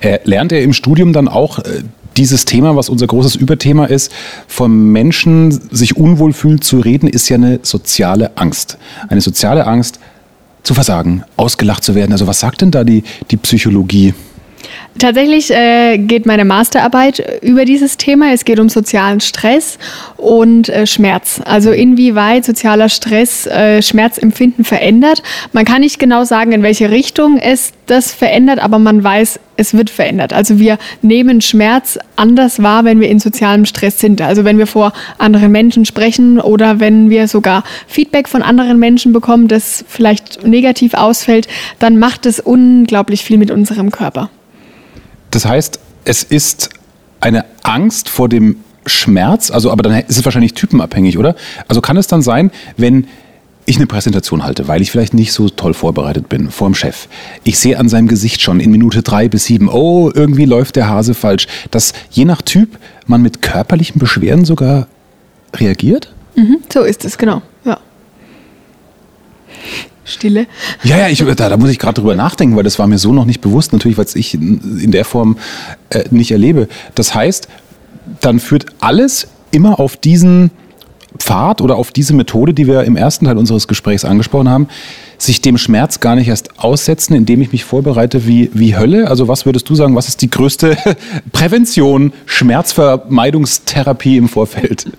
Äh, 0.00 0.18
lernt 0.24 0.52
er 0.52 0.62
im 0.62 0.74
Studium 0.74 1.14
dann 1.14 1.28
auch 1.28 1.60
äh, 1.60 1.82
dieses 2.16 2.44
Thema, 2.44 2.76
was 2.76 2.88
unser 2.88 3.06
großes 3.06 3.36
Überthema 3.36 3.86
ist, 3.86 4.12
vom 4.46 4.92
Menschen 4.92 5.50
sich 5.70 5.96
unwohl 5.96 6.32
fühlen 6.32 6.60
zu 6.60 6.80
reden, 6.80 7.08
ist 7.08 7.28
ja 7.28 7.36
eine 7.36 7.60
soziale 7.62 8.36
Angst. 8.36 8.78
Eine 9.08 9.20
soziale 9.20 9.66
Angst 9.66 9.98
zu 10.62 10.74
versagen, 10.74 11.24
ausgelacht 11.36 11.84
zu 11.84 11.94
werden. 11.94 12.12
Also 12.12 12.26
was 12.26 12.40
sagt 12.40 12.62
denn 12.62 12.70
da 12.70 12.84
die, 12.84 13.04
die 13.30 13.36
Psychologie? 13.36 14.14
Tatsächlich 14.98 15.50
äh, 15.50 15.98
geht 15.98 16.24
meine 16.24 16.44
Masterarbeit 16.44 17.42
über 17.42 17.64
dieses 17.64 17.96
Thema. 17.96 18.32
Es 18.32 18.44
geht 18.44 18.60
um 18.60 18.68
sozialen 18.68 19.20
Stress 19.20 19.76
und 20.16 20.68
äh, 20.68 20.86
Schmerz. 20.86 21.40
Also 21.44 21.72
inwieweit 21.72 22.44
sozialer 22.44 22.88
Stress 22.88 23.46
äh, 23.46 23.82
Schmerzempfinden 23.82 24.64
verändert. 24.64 25.22
Man 25.52 25.64
kann 25.64 25.80
nicht 25.80 25.98
genau 25.98 26.22
sagen, 26.24 26.52
in 26.52 26.62
welche 26.62 26.90
Richtung 26.90 27.38
es 27.38 27.72
das 27.86 28.12
verändert, 28.12 28.60
aber 28.60 28.78
man 28.78 29.02
weiß, 29.02 29.40
es 29.56 29.74
wird 29.74 29.90
verändert. 29.90 30.32
Also 30.32 30.60
wir 30.60 30.78
nehmen 31.02 31.40
Schmerz 31.40 31.98
anders 32.14 32.62
wahr, 32.62 32.84
wenn 32.84 33.00
wir 33.00 33.08
in 33.08 33.18
sozialem 33.18 33.66
Stress 33.66 33.98
sind. 33.98 34.22
Also 34.22 34.44
wenn 34.44 34.58
wir 34.58 34.68
vor 34.68 34.92
anderen 35.18 35.50
Menschen 35.50 35.84
sprechen 35.86 36.38
oder 36.38 36.78
wenn 36.78 37.10
wir 37.10 37.26
sogar 37.26 37.64
Feedback 37.88 38.28
von 38.28 38.42
anderen 38.42 38.78
Menschen 38.78 39.12
bekommen, 39.12 39.48
das 39.48 39.84
vielleicht 39.88 40.46
negativ 40.46 40.94
ausfällt, 40.94 41.48
dann 41.80 41.98
macht 41.98 42.26
es 42.26 42.38
unglaublich 42.38 43.24
viel 43.24 43.38
mit 43.38 43.50
unserem 43.50 43.90
Körper. 43.90 44.30
Das 45.34 45.44
heißt, 45.44 45.80
es 46.04 46.22
ist 46.22 46.70
eine 47.20 47.44
Angst 47.64 48.08
vor 48.08 48.28
dem 48.28 48.58
Schmerz, 48.86 49.50
also 49.50 49.72
aber 49.72 49.82
dann 49.82 49.94
ist 49.94 50.16
es 50.16 50.24
wahrscheinlich 50.24 50.54
typenabhängig, 50.54 51.18
oder? 51.18 51.34
Also 51.66 51.80
kann 51.80 51.96
es 51.96 52.06
dann 52.06 52.22
sein, 52.22 52.52
wenn 52.76 53.08
ich 53.66 53.76
eine 53.76 53.86
Präsentation 53.86 54.44
halte, 54.44 54.68
weil 54.68 54.80
ich 54.80 54.92
vielleicht 54.92 55.12
nicht 55.12 55.32
so 55.32 55.48
toll 55.48 55.74
vorbereitet 55.74 56.28
bin 56.28 56.52
vor 56.52 56.68
dem 56.68 56.74
Chef. 56.76 57.08
Ich 57.42 57.58
sehe 57.58 57.78
an 57.80 57.88
seinem 57.88 58.06
Gesicht 58.06 58.42
schon 58.42 58.60
in 58.60 58.70
Minute 58.70 59.02
drei 59.02 59.28
bis 59.28 59.46
sieben, 59.46 59.68
oh, 59.68 60.12
irgendwie 60.14 60.44
läuft 60.44 60.76
der 60.76 60.88
Hase 60.88 61.14
falsch, 61.14 61.48
dass 61.72 61.94
je 62.10 62.26
nach 62.26 62.42
Typ 62.42 62.78
man 63.06 63.20
mit 63.20 63.42
körperlichen 63.42 63.98
Beschwerden 63.98 64.44
sogar 64.44 64.86
reagiert? 65.56 66.12
Mhm, 66.36 66.58
so 66.72 66.82
ist 66.82 67.04
es, 67.04 67.18
genau. 67.18 67.42
Ja. 67.64 67.80
Stille. 70.04 70.46
Ja, 70.82 70.98
ja, 70.98 71.08
ich, 71.08 71.18
da, 71.18 71.48
da 71.48 71.56
muss 71.56 71.70
ich 71.70 71.78
gerade 71.78 72.00
drüber 72.00 72.14
nachdenken, 72.14 72.56
weil 72.56 72.62
das 72.62 72.78
war 72.78 72.86
mir 72.86 72.98
so 72.98 73.12
noch 73.12 73.24
nicht 73.24 73.40
bewusst, 73.40 73.72
natürlich, 73.72 73.96
weil 73.96 74.04
es 74.04 74.14
ich 74.14 74.34
in 74.34 74.90
der 74.90 75.04
Form 75.04 75.38
äh, 75.90 76.04
nicht 76.10 76.30
erlebe. 76.30 76.68
Das 76.94 77.14
heißt, 77.14 77.48
dann 78.20 78.38
führt 78.38 78.66
alles 78.80 79.28
immer 79.50 79.80
auf 79.80 79.96
diesen 79.96 80.50
Pfad 81.18 81.60
oder 81.60 81.76
auf 81.76 81.92
diese 81.92 82.12
Methode, 82.12 82.54
die 82.54 82.66
wir 82.66 82.84
im 82.84 82.96
ersten 82.96 83.26
Teil 83.26 83.38
unseres 83.38 83.68
Gesprächs 83.68 84.04
angesprochen 84.04 84.48
haben, 84.48 84.68
sich 85.16 85.40
dem 85.40 85.58
Schmerz 85.58 86.00
gar 86.00 86.16
nicht 86.16 86.28
erst 86.28 86.58
aussetzen, 86.58 87.14
indem 87.14 87.40
ich 87.40 87.52
mich 87.52 87.64
vorbereite 87.64 88.26
wie, 88.26 88.50
wie 88.52 88.76
Hölle? 88.76 89.08
Also 89.08 89.28
was 89.28 89.46
würdest 89.46 89.68
du 89.68 89.74
sagen, 89.74 89.94
was 89.94 90.08
ist 90.08 90.22
die 90.22 90.30
größte 90.30 90.76
Prävention, 91.32 92.12
Schmerzvermeidungstherapie 92.26 94.16
im 94.16 94.28
Vorfeld? 94.28 94.90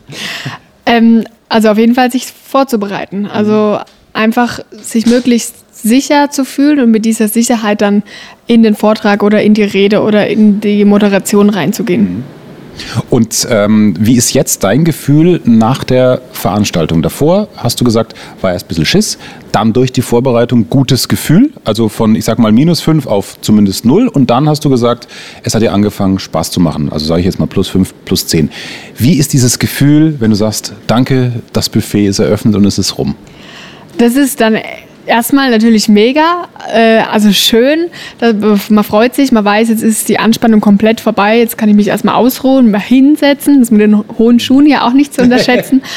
Ähm, 0.86 1.26
also 1.50 1.70
auf 1.70 1.78
jeden 1.78 1.96
Fall 1.96 2.12
sich 2.12 2.28
vorzubereiten. 2.28 3.26
Also 3.28 3.80
einfach 4.16 4.60
sich 4.72 5.06
möglichst 5.06 5.56
sicher 5.74 6.30
zu 6.32 6.46
fühlen 6.46 6.80
und 6.80 6.92
mit 6.92 7.06
dieser 7.06 7.28
Sicherheit 7.28 7.82
dann 7.82 8.04
in 8.48 8.64
den 8.64 8.76
Vortrag 8.76 9.22
oder 9.22 9.44
in 9.44 9.54
die 9.54 9.64
Rede 9.64 10.02
oder 10.02 10.28
in 10.28 10.62
die 10.62 10.86
Moderation 10.86 11.50
reinzugehen. 11.50 12.24
Und 13.10 13.48
ähm, 13.50 13.96
wie 14.00 14.16
ist 14.16 14.34
jetzt 14.34 14.64
dein 14.64 14.84
Gefühl 14.84 15.42
nach 15.46 15.84
der 15.84 16.22
Veranstaltung? 16.32 17.02
Davor 17.02 17.48
hast 17.56 17.80
du 17.80 17.86
gesagt, 17.86 18.16
war 18.42 18.52
erst 18.52 18.66
ein 18.66 18.68
bisschen 18.70 18.86
Schiss, 18.86 19.18
dann 19.52 19.74
durch 19.74 19.92
die 19.92 20.02
Vorbereitung 20.02 20.70
gutes 20.70 21.08
Gefühl, 21.08 21.52
also 21.64 21.88
von, 21.88 22.16
ich 22.16 22.26
sag 22.26 22.38
mal, 22.38 22.52
minus 22.52 22.82
fünf 22.82 23.08
auf 23.08 23.40
zumindest 23.42 23.86
null. 23.86 24.08
Und 24.08 24.30
dann 24.30 24.50
hast 24.50 24.66
du 24.66 24.70
gesagt, 24.70 25.08
es 25.44 25.56
hat 25.56 25.62
dir 25.62 25.72
angefangen, 25.72 26.20
Spaß 26.20 26.52
zu 26.52 26.60
machen. 26.60 26.92
Also 26.92 27.06
sage 27.06 27.22
ich 27.22 27.26
jetzt 27.26 27.40
mal 27.40 27.48
plus 27.48 27.68
fünf, 27.68 27.94
plus 28.04 28.28
zehn. 28.28 28.50
Wie 28.98 29.14
ist 29.14 29.34
dieses 29.34 29.60
Gefühl, 29.60 30.16
wenn 30.20 30.32
du 30.32 30.36
sagst, 30.36 30.74
danke, 30.88 31.32
das 31.54 31.70
Buffet 31.70 32.08
ist 32.08 32.20
eröffnet 32.20 32.56
und 32.56 32.66
es 32.66 32.78
ist 32.78 32.98
rum? 32.98 33.16
Das 33.98 34.16
ist 34.16 34.42
dann 34.42 34.58
erstmal 35.06 35.52
natürlich 35.52 35.88
mega, 35.88 36.48
äh, 36.74 37.00
also 37.12 37.32
schön. 37.32 37.88
man 38.70 38.84
freut 38.84 39.16
sich, 39.16 39.32
man 39.32 39.46
weiß, 39.46 39.70
jetzt 39.70 39.84
ist 39.84 40.10
die 40.10 40.20
Anspannung 40.20 40.62
komplett 40.62 41.00
vorbei. 41.00 41.40
Jetzt 41.40 41.58
kann 41.58 41.70
ich 41.70 41.76
mich 41.76 41.88
erstmal 41.88 42.16
ausruhen, 42.16 42.72
mal 42.72 42.80
hinsetzen. 42.80 43.60
Das 43.60 43.72
mit 43.72 43.82
den 43.82 44.04
hohen 44.18 44.40
Schuhen 44.40 44.68
ja 44.68 44.88
auch 44.88 44.94
nicht 44.94 45.14
zu 45.14 45.22
unterschätzen. 45.22 45.82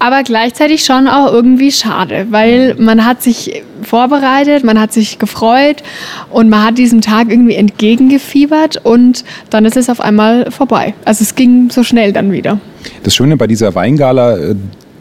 Aber 0.00 0.22
gleichzeitig 0.22 0.84
schon 0.84 1.08
auch 1.08 1.32
irgendwie 1.32 1.70
schade, 1.70 2.26
weil 2.28 2.74
man 2.74 3.06
hat 3.06 3.22
sich 3.22 3.62
vorbereitet, 3.82 4.62
man 4.62 4.78
hat 4.78 4.92
sich 4.92 5.18
gefreut 5.18 5.82
und 6.30 6.50
man 6.50 6.64
hat 6.64 6.78
diesem 6.78 7.00
Tag 7.00 7.30
irgendwie 7.30 7.54
entgegengefiebert 7.54 8.84
und 8.84 9.24
dann 9.50 9.64
ist 9.64 9.76
es 9.76 9.88
auf 9.88 10.00
einmal 10.00 10.50
vorbei. 10.50 10.94
Also 11.04 11.22
es 11.22 11.36
ging 11.36 11.70
so 11.70 11.84
schnell 11.84 12.12
dann 12.12 12.32
wieder. 12.32 12.58
Das 13.02 13.14
Schöne 13.14 13.36
bei 13.36 13.46
dieser 13.46 13.74
Weingala, 13.74 14.36
äh, 14.36 14.54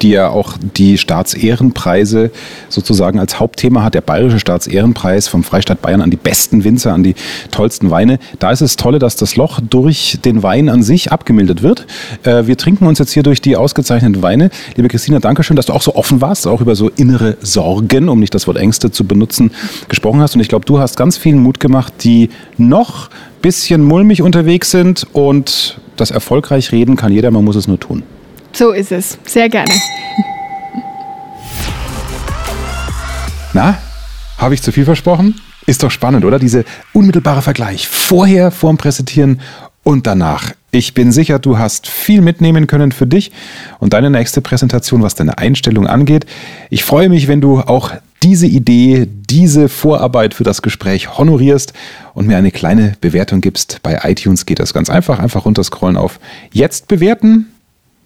die 0.04 0.12
ja 0.12 0.30
auch 0.30 0.58
die 0.76 0.98
Staatsehrenpreise 0.98 2.32
sozusagen 2.70 3.20
als 3.20 3.40
Hauptthema 3.40 3.84
hat, 3.84 3.94
der 3.96 4.02
Bayerische 4.02 4.40
Staatsehrenpreis 4.40 5.28
vom 5.28 5.44
Freistaat 5.44 5.82
Bayern 5.82 6.02
an 6.02 6.12
die 6.12 6.18
besten 6.18 6.64
Winzer, 6.64 6.94
an 6.94 7.04
die 7.04 7.16
tollsten 7.52 7.90
Weine. 7.90 8.20
Da 8.40 8.52
ist 8.52 8.62
es 8.62 8.76
tolle, 8.76 9.00
dass 9.00 9.16
das 9.16 9.36
Loch 9.36 9.60
durch 9.62 10.20
den 10.24 10.44
Wein 10.44 10.70
an 10.70 10.84
sich 10.84 11.12
abgemildert 11.12 11.64
wird. 11.64 11.88
Äh, 12.24 12.46
wir 12.48 12.58
trinken 12.58 12.86
uns 12.86 13.00
jetzt 13.00 13.14
hier 13.14 13.24
durch 13.24 13.42
die 13.42 13.56
ausgezeichneten 13.56 14.22
Weine. 14.22 14.50
Liebe 14.76 14.90
Christina, 14.90 15.20
danke 15.20 15.44
schön, 15.44 15.56
dass 15.56 15.68
du 15.68 15.74
auch 15.74 15.82
so 15.82 15.96
offen 15.96 16.22
warst, 16.22 16.48
auch 16.48 16.62
über 16.62 16.76
so 16.76 16.90
innere 16.90 17.38
Sorgen, 17.42 18.10
um 18.10 18.20
nicht 18.20 18.36
das 18.36 18.46
Wort 18.48 18.58
Ängste 18.58 18.92
zu 18.92 19.06
benutzen, 19.06 19.52
gesprochen 19.88 20.22
hast. 20.22 20.36
Und 20.36 20.42
ich 20.42 20.50
glaube, 20.50 20.66
du 20.66 20.80
hast 20.80 20.98
ganz 20.98 21.18
viel 21.18 21.36
Mut 21.36 21.60
gemacht, 21.60 21.94
die 22.04 22.30
noch 22.58 23.10
bisschen 23.42 23.84
mulmig 23.84 24.22
unterwegs 24.22 24.72
sind 24.72 25.06
und 25.12 25.78
das 25.98 26.12
erfolgreich 26.12 26.72
reden 26.72 26.96
kann 26.96 27.12
jeder, 27.12 27.30
man 27.30 27.44
muss 27.44 27.58
es 27.58 27.68
nur 27.68 27.80
tun. 27.80 28.02
So 28.54 28.72
ist 28.72 28.92
es. 28.92 29.18
Sehr 29.26 29.50
gerne. 29.50 29.74
Na, 33.54 33.78
habe 34.38 34.54
ich 34.54 34.62
zu 34.62 34.72
viel 34.72 34.86
versprochen? 34.86 35.40
Ist 35.66 35.84
doch 35.84 35.92
spannend, 35.92 36.26
oder? 36.26 36.40
Diese 36.40 36.66
unmittelbare 36.92 37.42
Vergleich. 37.42 37.88
Vorher, 37.88 38.52
vorm 38.52 38.78
Präsentieren 38.78 39.42
und 39.84 40.08
danach. 40.08 40.52
Ich 40.72 40.94
bin 40.94 41.12
sicher, 41.12 41.40
du 41.40 41.58
hast 41.58 41.88
viel 41.88 42.22
mitnehmen 42.22 42.68
können 42.68 42.92
für 42.92 43.06
dich 43.06 43.32
und 43.80 43.94
deine 43.94 44.10
nächste 44.10 44.42
Präsentation, 44.42 45.04
was 45.04 45.16
deine 45.16 45.38
Einstellung 45.38 45.88
angeht. 45.88 46.26
Ich 46.70 46.84
freue 46.84 47.10
mich, 47.10 47.28
wenn 47.28 47.42
du 47.42 47.60
auch 47.60 47.92
diese 48.24 48.48
Idee, 48.48 49.08
diese 49.08 49.70
Vorarbeit 49.70 50.34
für 50.34 50.44
das 50.44 50.62
Gespräch 50.62 51.18
honorierst 51.18 51.74
und 52.14 52.26
mir 52.26 52.38
eine 52.38 52.52
kleine 52.52 52.96
Bewertung 53.02 53.42
gibst. 53.42 53.80
Bei 53.84 54.00
iTunes 54.04 54.46
geht 54.46 54.60
das 54.60 54.74
ganz 54.74 54.90
einfach. 54.90 55.20
Einfach 55.20 55.46
runterscrollen 55.46 55.98
auf 55.98 56.20
Jetzt 56.52 56.88
bewerten 56.88 57.53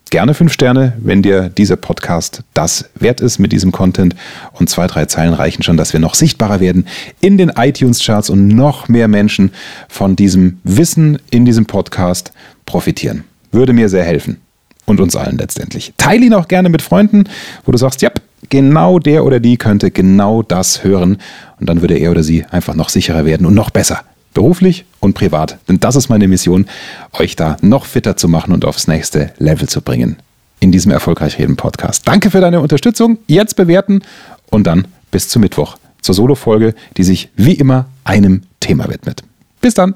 gerne 0.09 0.33
fünf 0.33 0.53
Sterne, 0.53 0.93
wenn 0.99 1.21
dir 1.21 1.49
dieser 1.49 1.75
Podcast 1.75 2.43
das 2.53 2.89
wert 2.95 3.21
ist 3.21 3.39
mit 3.39 3.51
diesem 3.51 3.71
Content. 3.71 4.15
Und 4.53 4.69
zwei, 4.69 4.87
drei 4.87 5.05
Zeilen 5.05 5.33
reichen 5.33 5.63
schon, 5.63 5.77
dass 5.77 5.93
wir 5.93 5.99
noch 5.99 6.13
sichtbarer 6.13 6.59
werden 6.59 6.87
in 7.21 7.37
den 7.37 7.49
iTunes-Charts 7.49 8.29
und 8.29 8.47
noch 8.47 8.87
mehr 8.87 9.07
Menschen 9.07 9.51
von 9.87 10.15
diesem 10.15 10.59
Wissen 10.63 11.19
in 11.29 11.45
diesem 11.45 11.65
Podcast 11.65 12.31
profitieren. 12.65 13.23
Würde 13.51 13.73
mir 13.73 13.89
sehr 13.89 14.03
helfen. 14.03 14.41
Und 14.85 15.01
uns 15.01 15.17
allen 15.17 15.37
letztendlich. 15.37 15.93
Teile 15.97 16.25
ihn 16.25 16.33
auch 16.33 16.47
gerne 16.47 16.69
mit 16.69 16.81
Freunden, 16.81 17.25
wo 17.65 17.73
du 17.73 17.77
sagst, 17.77 18.01
ja, 18.01 18.09
genau 18.49 18.99
der 18.99 19.25
oder 19.25 19.41
die 19.41 19.57
könnte 19.57 19.91
genau 19.91 20.43
das 20.43 20.83
hören. 20.83 21.17
Und 21.59 21.67
dann 21.67 21.81
würde 21.81 21.97
er 21.97 22.11
oder 22.11 22.23
sie 22.23 22.45
einfach 22.45 22.73
noch 22.73 22.87
sicherer 22.87 23.25
werden 23.25 23.45
und 23.45 23.53
noch 23.53 23.69
besser 23.69 24.03
beruflich 24.37 24.85
und 24.99 25.15
privat. 25.15 25.57
Denn 25.67 25.79
das 25.79 25.95
ist 25.95 26.09
meine 26.09 26.27
Mission, 26.27 26.67
euch 27.13 27.35
da 27.35 27.57
noch 27.61 27.85
fitter 27.85 28.17
zu 28.17 28.27
machen 28.27 28.53
und 28.53 28.65
aufs 28.65 28.87
nächste 28.87 29.33
Level 29.39 29.67
zu 29.67 29.81
bringen. 29.81 30.17
In 30.59 30.71
diesem 30.71 30.91
Erfolgreich 30.91 31.39
Reden 31.39 31.55
Podcast. 31.55 32.07
Danke 32.07 32.29
für 32.29 32.39
deine 32.39 32.59
Unterstützung. 32.59 33.17
Jetzt 33.25 33.55
bewerten 33.55 34.03
und 34.51 34.67
dann 34.67 34.87
bis 35.09 35.27
zum 35.27 35.41
Mittwoch 35.41 35.77
zur 36.01 36.13
Solo-Folge, 36.13 36.75
die 36.97 37.03
sich 37.03 37.29
wie 37.35 37.53
immer 37.53 37.87
einem 38.03 38.43
Thema 38.59 38.87
widmet. 38.89 39.23
Bis 39.59 39.73
dann. 39.73 39.95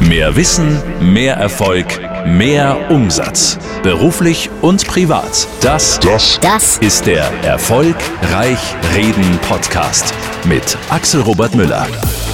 Mehr 0.00 0.34
Wissen, 0.34 0.78
mehr 1.02 1.34
Erfolg, 1.34 1.86
mehr 2.26 2.90
Umsatz. 2.90 3.58
Beruflich 3.82 4.48
und 4.62 4.86
privat. 4.86 5.46
Das, 5.60 6.00
das, 6.00 6.40
das 6.40 6.78
ist 6.78 7.06
der 7.06 7.30
Erfolgreich 7.44 8.74
Reden 8.94 9.38
Podcast 9.46 10.14
mit 10.46 10.78
Axel 10.88 11.20
Robert 11.20 11.54
Müller. 11.54 11.86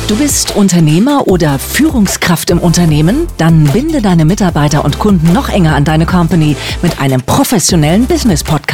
Du 0.09 0.15
bist 0.15 0.55
Unternehmer 0.55 1.27
oder 1.27 1.59
Führungskraft 1.59 2.51
im 2.51 2.61
Unternehmen? 2.61 3.27
Dann 3.39 3.65
binde 3.65 4.01
deine 4.01 4.25
Mitarbeiter 4.25 4.85
und 4.85 5.01
Kunden 5.01 5.33
noch 5.33 5.49
enger 5.49 5.75
an 5.75 5.85
deine 5.85 6.07
Company 6.07 6.55
mit 6.81 7.01
einem 7.01 7.23
professionellen 7.23 8.07